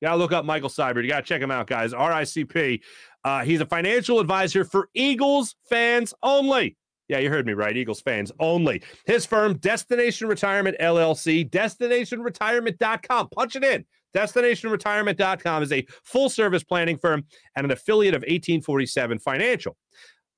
you 0.00 0.06
gotta 0.06 0.16
look 0.16 0.32
up 0.32 0.44
Michael 0.44 0.68
Seibert. 0.68 1.02
You 1.02 1.08
gotta 1.08 1.26
check 1.26 1.42
him 1.42 1.50
out, 1.50 1.66
guys. 1.66 1.92
RICP. 1.92 2.80
Uh, 3.26 3.42
he's 3.42 3.60
a 3.60 3.66
financial 3.66 4.20
advisor 4.20 4.64
for 4.64 4.88
Eagles 4.94 5.56
fans 5.68 6.14
only. 6.22 6.76
Yeah, 7.08 7.18
you 7.18 7.28
heard 7.28 7.44
me 7.44 7.54
right. 7.54 7.76
Eagles 7.76 8.00
fans 8.00 8.30
only. 8.38 8.84
His 9.04 9.26
firm, 9.26 9.58
Destination 9.58 10.28
Retirement 10.28 10.76
LLC, 10.80 11.50
destinationretirement.com. 11.50 13.28
Punch 13.30 13.56
it 13.56 13.64
in. 13.64 13.84
Destinationretirement.com 14.14 15.62
is 15.64 15.72
a 15.72 15.84
full 16.04 16.30
service 16.30 16.62
planning 16.62 16.98
firm 16.98 17.24
and 17.56 17.64
an 17.64 17.72
affiliate 17.72 18.14
of 18.14 18.20
1847 18.20 19.18
Financial. 19.18 19.76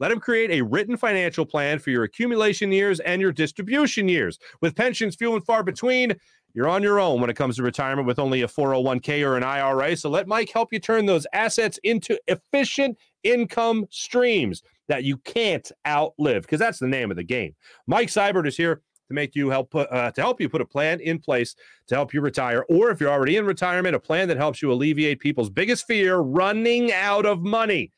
Let 0.01 0.11
him 0.11 0.21
create 0.21 0.51
a 0.51 0.63
written 0.63 0.97
financial 0.97 1.45
plan 1.45 1.81
for 1.81 1.91
your 1.91 2.05
accumulation 2.05 2.73
years 2.73 3.01
and 3.01 3.21
your 3.21 3.33
distribution 3.33 4.09
years. 4.09 4.39
With 4.63 4.77
pensions 4.77 5.15
few 5.15 5.35
and 5.35 5.45
far 5.45 5.63
between, 5.63 6.15
you're 6.59 6.69
on 6.69 6.83
your 6.83 6.99
own 6.99 7.21
when 7.21 7.31
it 7.31 7.37
comes 7.37 7.55
to 7.55 7.63
retirement 7.63 8.05
with 8.05 8.19
only 8.19 8.43
a 8.43 8.49
401k 8.49 9.25
or 9.25 9.37
an 9.37 9.45
IRA. 9.45 9.97
So 9.97 10.11
let 10.11 10.27
Mike 10.27 10.51
help 10.53 10.73
you 10.73 10.81
turn 10.81 11.07
those 11.07 11.25
assets 11.33 11.79
into 11.85 12.19
efficient 12.27 12.99
income 13.23 13.87
streams 13.91 14.65
that 14.89 15.05
you 15.05 15.19
can't 15.19 15.71
outlive 15.87 16.43
because 16.43 16.59
that's 16.59 16.81
the 16.81 16.89
name 16.89 17.13
of 17.13 17.17
the 17.17 17.23
game. 17.23 17.55
Mike 17.87 18.09
Seibert 18.09 18.45
is 18.45 18.57
here 18.57 18.83
to 19.07 19.15
make 19.15 19.37
you 19.37 19.51
help 19.51 19.71
put 19.71 19.89
uh, 19.93 20.11
to 20.11 20.21
help 20.21 20.41
you 20.41 20.49
put 20.49 20.61
a 20.61 20.67
plan 20.67 20.99
in 20.99 21.21
place 21.21 21.55
to 21.87 21.95
help 21.95 22.13
you 22.13 22.21
retire 22.21 22.65
or 22.69 22.91
if 22.91 23.01
you're 23.01 23.09
already 23.09 23.37
in 23.37 23.47
retirement 23.47 23.95
a 23.95 24.01
plan 24.01 24.27
that 24.27 24.37
helps 24.37 24.61
you 24.61 24.73
alleviate 24.73 25.21
people's 25.21 25.49
biggest 25.49 25.87
fear 25.87 26.17
running 26.19 26.93
out 26.93 27.25
of 27.25 27.41
money 27.41 27.91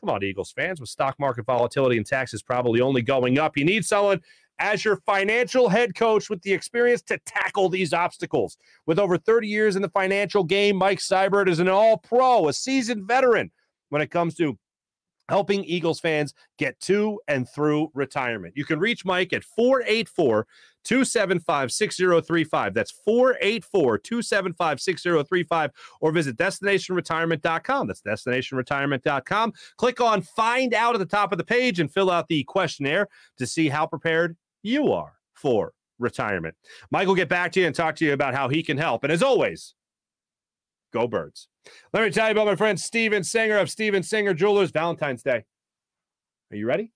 come 0.00 0.10
on 0.10 0.24
eagles 0.24 0.50
fans 0.50 0.80
with 0.80 0.88
stock 0.88 1.14
market 1.20 1.46
volatility 1.46 1.96
and 1.96 2.06
taxes 2.06 2.42
probably 2.42 2.80
only 2.80 3.00
going 3.00 3.38
up 3.38 3.56
you 3.56 3.64
need 3.64 3.84
someone 3.84 4.20
as 4.58 4.84
your 4.84 4.96
financial 5.06 5.68
head 5.68 5.94
coach 5.94 6.30
with 6.30 6.42
the 6.42 6.52
experience 6.52 7.02
to 7.02 7.18
tackle 7.26 7.68
these 7.68 7.92
obstacles 7.92 8.56
with 8.86 8.98
over 8.98 9.18
30 9.18 9.48
years 9.48 9.76
in 9.76 9.82
the 9.82 9.88
financial 9.90 10.44
game 10.44 10.76
mike 10.76 10.98
seibert 10.98 11.48
is 11.48 11.58
an 11.58 11.68
all 11.68 11.98
pro 11.98 12.48
a 12.48 12.52
seasoned 12.52 13.06
veteran 13.06 13.50
when 13.90 14.02
it 14.02 14.10
comes 14.10 14.34
to 14.34 14.58
helping 15.28 15.64
Eagles 15.64 16.00
fans 16.00 16.34
get 16.58 16.78
to 16.80 17.20
and 17.28 17.48
through 17.48 17.90
retirement. 17.94 18.54
You 18.56 18.64
can 18.64 18.78
reach 18.78 19.04
Mike 19.04 19.32
at 19.32 19.44
484 19.44 20.46
275 20.84 21.72
6035. 21.72 22.74
That's 22.74 22.92
484 22.92 23.98
275 23.98 24.80
6035. 24.80 25.70
Or 26.00 26.12
visit 26.12 26.36
destinationretirement.com. 26.36 27.86
That's 27.86 28.02
destinationretirement.com. 28.02 29.52
Click 29.76 30.00
on 30.00 30.22
Find 30.22 30.74
Out 30.74 30.94
at 30.94 30.98
the 30.98 31.06
top 31.06 31.32
of 31.32 31.38
the 31.38 31.44
page 31.44 31.80
and 31.80 31.92
fill 31.92 32.10
out 32.10 32.28
the 32.28 32.44
questionnaire 32.44 33.08
to 33.38 33.46
see 33.46 33.68
how 33.68 33.86
prepared 33.86 34.36
you 34.66 34.92
are 34.92 35.12
for 35.34 35.72
retirement. 35.98 36.54
Mike 36.90 37.06
will 37.06 37.14
get 37.14 37.28
back 37.28 37.52
to 37.52 37.60
you 37.60 37.66
and 37.66 37.74
talk 37.74 37.96
to 37.96 38.04
you 38.04 38.12
about 38.12 38.34
how 38.34 38.48
he 38.48 38.62
can 38.62 38.76
help. 38.76 39.04
And 39.04 39.12
as 39.12 39.22
always, 39.22 39.74
go 40.92 41.06
birds. 41.06 41.48
Let 41.92 42.04
me 42.04 42.10
tell 42.10 42.26
you 42.26 42.32
about 42.32 42.46
my 42.46 42.56
friend 42.56 42.78
Steven 42.78 43.24
Singer 43.24 43.58
of 43.58 43.70
Steven 43.70 44.02
Singer 44.02 44.34
Jewelers 44.34 44.70
Valentine's 44.70 45.22
Day. 45.22 45.44
Are 46.50 46.56
you 46.56 46.66
ready? 46.66 46.92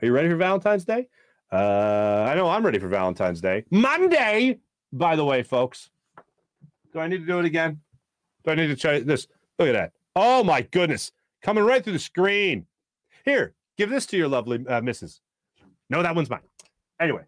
Are 0.00 0.06
you 0.06 0.12
ready 0.12 0.28
for 0.28 0.36
Valentine's 0.36 0.84
Day? 0.84 1.08
Uh, 1.52 2.26
I 2.28 2.34
know 2.34 2.48
I'm 2.48 2.64
ready 2.64 2.78
for 2.78 2.88
Valentine's 2.88 3.40
Day. 3.40 3.64
Monday, 3.70 4.58
by 4.92 5.16
the 5.16 5.24
way, 5.24 5.42
folks. 5.42 5.90
Do 6.92 6.98
I 6.98 7.06
need 7.06 7.18
to 7.18 7.26
do 7.26 7.38
it 7.38 7.44
again? 7.44 7.80
Do 8.44 8.50
I 8.50 8.54
need 8.54 8.68
to 8.68 8.76
try 8.76 9.00
this? 9.00 9.26
Look 9.58 9.68
at 9.68 9.72
that. 9.72 9.92
Oh 10.16 10.42
my 10.42 10.62
goodness. 10.62 11.12
Coming 11.42 11.64
right 11.64 11.82
through 11.82 11.94
the 11.94 11.98
screen. 11.98 12.66
Here, 13.24 13.54
give 13.76 13.90
this 13.90 14.06
to 14.06 14.16
your 14.16 14.28
lovely 14.28 14.64
uh, 14.66 14.80
missus. 14.80 15.20
No, 15.90 16.02
that 16.02 16.14
one's 16.14 16.30
mine. 16.30 16.40
Anyway, 17.00 17.22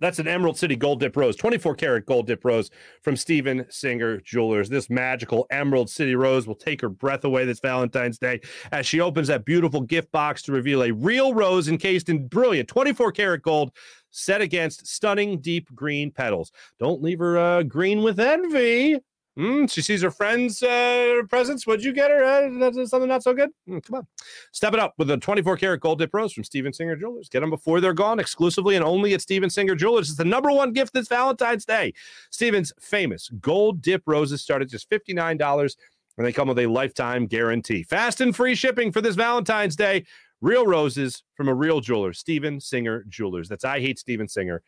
that's 0.00 0.18
an 0.18 0.28
Emerald 0.28 0.58
City 0.58 0.76
Gold 0.76 1.00
Dip 1.00 1.16
Rose, 1.16 1.36
24 1.36 1.76
karat 1.76 2.06
gold 2.06 2.26
dip 2.26 2.44
rose 2.44 2.70
from 3.02 3.16
Steven 3.16 3.64
Singer 3.70 4.20
Jewelers. 4.20 4.68
This 4.68 4.90
magical 4.90 5.46
Emerald 5.50 5.88
City 5.88 6.16
Rose 6.16 6.46
will 6.46 6.56
take 6.56 6.80
her 6.80 6.88
breath 6.88 7.24
away 7.24 7.44
this 7.44 7.60
Valentine's 7.60 8.18
Day 8.18 8.40
as 8.72 8.86
she 8.86 9.00
opens 9.00 9.28
that 9.28 9.44
beautiful 9.44 9.80
gift 9.80 10.10
box 10.12 10.42
to 10.42 10.52
reveal 10.52 10.82
a 10.82 10.90
real 10.90 11.32
rose 11.32 11.68
encased 11.68 12.08
in 12.08 12.26
brilliant 12.26 12.68
24 12.68 13.12
karat 13.12 13.42
gold 13.42 13.70
set 14.10 14.40
against 14.40 14.86
stunning 14.86 15.40
deep 15.40 15.72
green 15.74 16.10
petals. 16.10 16.52
Don't 16.78 17.02
leave 17.02 17.20
her 17.20 17.38
uh, 17.38 17.62
green 17.62 18.02
with 18.02 18.20
envy. 18.20 18.98
Mm, 19.38 19.68
she 19.68 19.82
sees 19.82 20.02
her 20.02 20.12
friends' 20.12 20.62
uh, 20.62 21.22
presents. 21.28 21.66
What'd 21.66 21.84
you 21.84 21.92
get 21.92 22.10
her? 22.10 22.22
Uh, 22.22 22.86
something 22.86 23.08
not 23.08 23.24
so 23.24 23.34
good? 23.34 23.50
Mm, 23.68 23.84
come 23.84 23.96
on. 23.96 24.06
Step 24.52 24.74
it 24.74 24.78
up 24.78 24.94
with 24.96 25.10
a 25.10 25.16
24 25.16 25.56
karat 25.56 25.80
gold 25.80 25.98
dip 25.98 26.14
rose 26.14 26.32
from 26.32 26.44
Steven 26.44 26.72
Singer 26.72 26.94
Jewelers. 26.94 27.28
Get 27.28 27.40
them 27.40 27.50
before 27.50 27.80
they're 27.80 27.92
gone 27.92 28.20
exclusively 28.20 28.76
and 28.76 28.84
only 28.84 29.12
at 29.12 29.20
Steven 29.20 29.50
Singer 29.50 29.74
Jewelers. 29.74 30.08
It's 30.08 30.18
the 30.18 30.24
number 30.24 30.52
one 30.52 30.72
gift 30.72 30.92
this 30.92 31.08
Valentine's 31.08 31.64
Day. 31.64 31.92
Steven's 32.30 32.72
famous 32.80 33.28
gold 33.40 33.82
dip 33.82 34.02
roses 34.06 34.40
start 34.40 34.62
at 34.62 34.68
just 34.68 34.88
$59 34.88 35.76
and 36.16 36.26
they 36.26 36.32
come 36.32 36.48
with 36.48 36.60
a 36.60 36.66
lifetime 36.66 37.26
guarantee. 37.26 37.82
Fast 37.82 38.20
and 38.20 38.36
free 38.36 38.54
shipping 38.54 38.92
for 38.92 39.00
this 39.00 39.16
Valentine's 39.16 39.74
Day. 39.74 40.04
Real 40.40 40.66
roses 40.66 41.24
from 41.34 41.48
a 41.48 41.54
real 41.54 41.80
jeweler, 41.80 42.12
Steven 42.12 42.60
Singer 42.60 43.04
Jewelers. 43.08 43.48
That's 43.48 43.64
I 43.64 43.80
Hate 43.80 43.98
Steven 43.98 44.28
Singer 44.28 44.62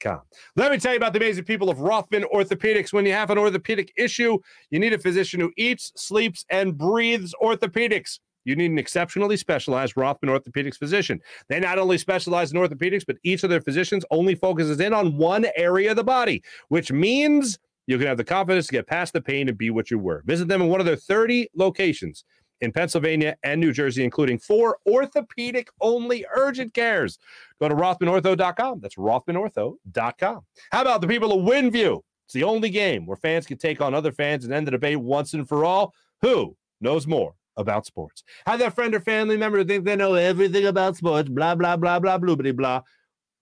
com. 0.00 0.20
Let 0.56 0.72
me 0.72 0.78
tell 0.78 0.92
you 0.92 0.96
about 0.96 1.12
the 1.12 1.18
amazing 1.18 1.44
people 1.44 1.70
of 1.70 1.80
Rothman 1.80 2.24
Orthopaedics. 2.34 2.92
When 2.92 3.06
you 3.06 3.12
have 3.12 3.30
an 3.30 3.38
orthopedic 3.38 3.92
issue, 3.96 4.38
you 4.70 4.78
need 4.78 4.92
a 4.92 4.98
physician 4.98 5.40
who 5.40 5.52
eats, 5.56 5.92
sleeps, 5.96 6.44
and 6.50 6.76
breathes 6.76 7.34
orthopedics. 7.42 8.20
You 8.44 8.56
need 8.56 8.70
an 8.70 8.78
exceptionally 8.78 9.36
specialized 9.36 9.96
Rothman 9.96 10.30
Orthopaedics 10.30 10.76
physician. 10.76 11.20
They 11.48 11.60
not 11.60 11.78
only 11.78 11.98
specialize 11.98 12.52
in 12.52 12.58
orthopedics, 12.58 13.04
but 13.06 13.16
each 13.22 13.44
of 13.44 13.50
their 13.50 13.60
physicians 13.60 14.04
only 14.10 14.34
focuses 14.34 14.80
in 14.80 14.94
on 14.94 15.18
one 15.18 15.46
area 15.56 15.90
of 15.90 15.96
the 15.96 16.04
body, 16.04 16.42
which 16.68 16.90
means 16.90 17.58
you 17.86 17.98
can 17.98 18.06
have 18.06 18.16
the 18.16 18.24
confidence 18.24 18.66
to 18.68 18.72
get 18.72 18.86
past 18.86 19.12
the 19.12 19.20
pain 19.20 19.48
and 19.48 19.58
be 19.58 19.68
what 19.68 19.90
you 19.90 19.98
were. 19.98 20.22
Visit 20.24 20.48
them 20.48 20.62
in 20.62 20.68
one 20.68 20.80
of 20.80 20.86
their 20.86 20.96
30 20.96 21.48
locations 21.54 22.24
in 22.60 22.72
Pennsylvania 22.72 23.36
and 23.42 23.60
New 23.60 23.72
Jersey, 23.72 24.04
including 24.04 24.38
four 24.38 24.78
orthopedic 24.86 25.68
only 25.80 26.24
urgent 26.34 26.74
cares. 26.74 27.18
Go 27.60 27.68
to 27.68 27.74
RothmanOrtho.com. 27.74 28.80
That's 28.80 28.96
RothmanOrtho.com. 28.96 30.40
How 30.72 30.82
about 30.82 31.00
the 31.00 31.08
people 31.08 31.32
of 31.32 31.46
Winview? 31.46 32.00
It's 32.26 32.34
the 32.34 32.44
only 32.44 32.70
game 32.70 33.06
where 33.06 33.16
fans 33.16 33.46
can 33.46 33.58
take 33.58 33.80
on 33.80 33.94
other 33.94 34.12
fans 34.12 34.44
and 34.44 34.54
end 34.54 34.66
the 34.66 34.70
debate 34.70 35.00
once 35.00 35.34
and 35.34 35.48
for 35.48 35.64
all. 35.64 35.94
Who 36.22 36.56
knows 36.80 37.06
more 37.06 37.34
about 37.56 37.86
sports? 37.86 38.22
Have 38.46 38.60
that 38.60 38.74
friend 38.74 38.94
or 38.94 39.00
family 39.00 39.36
member 39.36 39.58
who 39.58 39.64
think 39.64 39.84
they 39.84 39.96
know 39.96 40.14
everything 40.14 40.66
about 40.66 40.96
sports, 40.96 41.28
blah, 41.28 41.54
blah, 41.54 41.76
blah, 41.76 41.98
blah, 41.98 42.18
blah, 42.18 42.52
blah. 42.52 42.82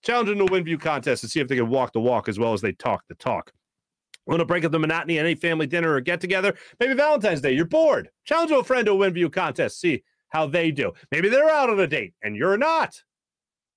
Challenge 0.02 0.28
them 0.28 0.38
to 0.38 0.46
Winview 0.46 0.80
contest 0.80 1.20
to 1.22 1.28
see 1.28 1.40
if 1.40 1.48
they 1.48 1.56
can 1.56 1.68
walk 1.68 1.92
the 1.92 2.00
walk 2.00 2.28
as 2.28 2.38
well 2.38 2.54
as 2.54 2.60
they 2.60 2.72
talk 2.72 3.02
the 3.08 3.14
talk. 3.16 3.52
Want 4.28 4.40
to 4.40 4.44
break 4.44 4.64
up 4.64 4.72
the 4.72 4.78
monotony 4.78 5.18
at 5.18 5.24
any 5.24 5.34
family 5.34 5.66
dinner 5.66 5.94
or 5.94 6.00
get 6.02 6.20
together? 6.20 6.54
Maybe 6.78 6.92
Valentine's 6.92 7.40
Day, 7.40 7.52
you're 7.52 7.64
bored. 7.64 8.10
Challenge 8.24 8.50
a 8.50 8.62
friend 8.62 8.84
to 8.86 8.92
a 8.92 8.94
Winview 8.94 9.32
contest. 9.32 9.80
See 9.80 10.04
how 10.28 10.46
they 10.46 10.70
do. 10.70 10.92
Maybe 11.10 11.30
they're 11.30 11.50
out 11.50 11.70
on 11.70 11.80
a 11.80 11.86
date 11.86 12.12
and 12.22 12.36
you're 12.36 12.58
not. 12.58 13.02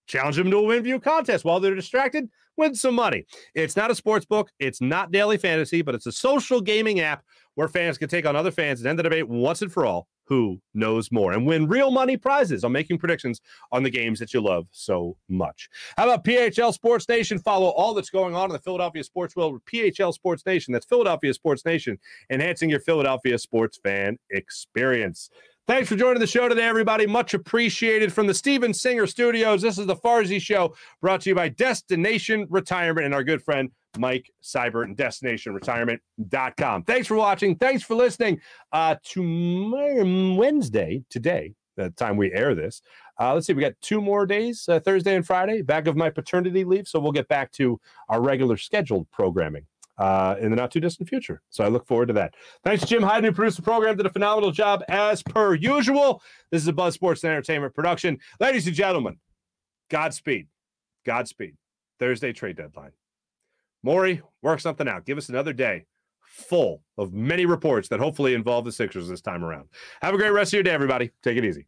Challenge 0.08 0.36
them 0.36 0.52
to 0.52 0.58
a 0.58 0.62
Winview 0.62 1.02
contest 1.02 1.46
while 1.46 1.62
they're 1.62 1.74
distracted. 1.74 2.30
Win 2.58 2.76
some 2.76 2.96
money. 2.96 3.26
It's 3.56 3.78
not 3.78 3.92
a 3.92 3.96
sports 3.96 4.26
book. 4.26 4.52
It's 4.60 4.82
not 4.82 5.12
daily 5.12 5.38
fantasy, 5.38 5.82
but 5.82 5.96
it's 5.96 6.06
a 6.06 6.12
social 6.12 6.60
gaming 6.60 7.00
app 7.00 7.24
where 7.56 7.70
fans 7.70 7.98
can 7.98 8.10
take 8.10 8.26
on 8.26 8.36
other 8.36 8.52
fans 8.52 8.82
and 8.82 8.90
end 8.90 9.00
the 9.00 9.04
debate 9.04 9.30
once 9.30 9.62
and 9.62 9.72
for 9.72 9.86
all 9.86 10.10
who 10.32 10.62
knows 10.74 11.12
more 11.12 11.34
and 11.34 11.46
win 11.46 11.68
real 11.68 11.92
money 11.92 12.16
prizes 12.16 12.64
on 12.64 12.72
making 12.72 12.98
predictions 12.98 13.42
on 13.74 13.84
the 13.84 13.90
games 13.90 14.18
that 14.18 14.34
you 14.34 14.40
love 14.40 14.66
so 14.72 15.18
much. 15.28 15.68
How 15.98 16.06
about 16.06 16.24
PHL 16.24 16.74
Sports 16.74 17.06
Nation? 17.10 17.38
Follow 17.38 17.68
all 17.68 17.94
that's 17.94 18.10
going 18.10 18.34
on 18.34 18.46
in 18.46 18.54
the 18.54 18.60
Philadelphia 18.60 19.04
sports 19.04 19.36
world 19.36 19.52
with 19.52 19.66
PHL 19.66 20.14
Sports 20.14 20.46
Nation. 20.46 20.72
That's 20.72 20.86
Philadelphia 20.86 21.34
Sports 21.34 21.66
Nation, 21.66 22.00
enhancing 22.30 22.70
your 22.70 22.80
Philadelphia 22.80 23.38
sports 23.38 23.78
fan 23.84 24.18
experience. 24.30 25.30
Thanks 25.68 25.90
for 25.90 25.98
joining 25.98 26.22
the 26.22 26.28
show 26.28 26.48
today, 26.48 26.64
everybody. 26.64 27.06
Much 27.06 27.34
appreciated 27.34 28.14
from 28.14 28.26
the 28.26 28.34
Steven 28.34 28.74
Singer 28.74 29.08
Studios. 29.08 29.62
This 29.62 29.78
is 29.78 29.86
the 29.86 29.98
Farzy 29.98 30.42
Show 30.42 30.76
brought 31.02 31.20
to 31.22 31.30
you 31.30 31.36
by 31.36 31.50
Destination 31.50 32.48
Retirement 32.50 33.06
and 33.06 33.14
our 33.14 33.26
good 33.26 33.44
friend 33.44 33.70
Mike 33.98 34.32
Seibert 34.42 34.86
and 34.86 34.98
destinationretirement.com. 34.98 36.84
Thanks 36.84 37.08
for 37.08 37.16
watching. 37.16 37.56
Thanks 37.56 37.84
for 37.84 37.96
listening. 37.96 38.40
Uh, 38.72 38.96
tomorrow, 39.04 40.36
Wednesday, 40.36 41.04
today, 41.10 41.54
the 41.76 41.90
time 41.92 42.18
we 42.18 42.32
air 42.34 42.56
this, 42.56 42.82
uh, 43.20 43.34
let's 43.34 43.48
see, 43.48 43.54
we 43.54 43.62
got 43.62 43.74
two 43.82 44.02
more 44.02 44.26
days, 44.26 44.68
uh, 44.68 44.80
Thursday 44.80 45.16
and 45.16 45.26
Friday, 45.26 45.62
back 45.62 45.88
of 45.88 45.96
my 45.96 46.10
paternity 46.10 46.64
leave. 46.64 46.88
So 46.88 47.00
we'll 47.00 47.12
get 47.12 47.28
back 47.28 47.52
to 47.54 47.80
our 48.10 48.22
regular 48.22 48.58
scheduled 48.58 49.10
programming. 49.12 49.66
Uh, 49.98 50.36
in 50.40 50.50
the 50.50 50.56
not 50.56 50.72
too 50.72 50.80
distant 50.80 51.08
future. 51.08 51.44
So 51.52 51.64
I 51.64 51.68
look 51.68 51.86
forward 51.86 52.08
to 52.08 52.14
that. 52.14 52.34
Thanks 52.64 52.84
Jim 52.86 53.04
Hyden, 53.04 53.26
who 53.26 53.32
produced 53.32 53.58
the 53.58 53.62
program, 53.62 53.98
did 53.98 54.06
a 54.08 54.10
phenomenal 54.10 54.50
job 54.50 54.84
as 54.90 55.22
per 55.22 55.54
usual. 55.54 56.24
This 56.50 56.64
is 56.64 56.68
a 56.68 56.74
Buzz 56.74 56.96
Sports 56.96 57.24
and 57.24 57.32
Entertainment 57.32 57.76
production. 57.76 58.18
Ladies 58.40 58.66
and 58.66 58.76
gentlemen, 58.76 59.20
Godspeed. 59.92 60.48
Godspeed. 61.06 61.56
Thursday 62.00 62.34
trade 62.34 62.56
deadline. 62.56 62.94
Morey, 63.84 64.22
work 64.42 64.60
something 64.60 64.88
out. 64.88 65.06
Give 65.06 65.18
us 65.18 65.30
another 65.30 65.54
day 65.54 65.86
full 66.22 66.82
of 66.98 67.14
many 67.14 67.46
reports 67.46 67.88
that 67.90 68.00
hopefully 68.00 68.34
involve 68.34 68.66
the 68.66 68.72
Sixers 68.72 69.10
this 69.10 69.22
time 69.22 69.44
around. 69.44 69.70
Have 70.02 70.14
a 70.14 70.18
great 70.18 70.30
rest 70.32 70.50
of 70.50 70.54
your 70.54 70.64
day, 70.64 70.72
everybody. 70.72 71.12
Take 71.24 71.38
it 71.38 71.46
easy. 71.46 71.68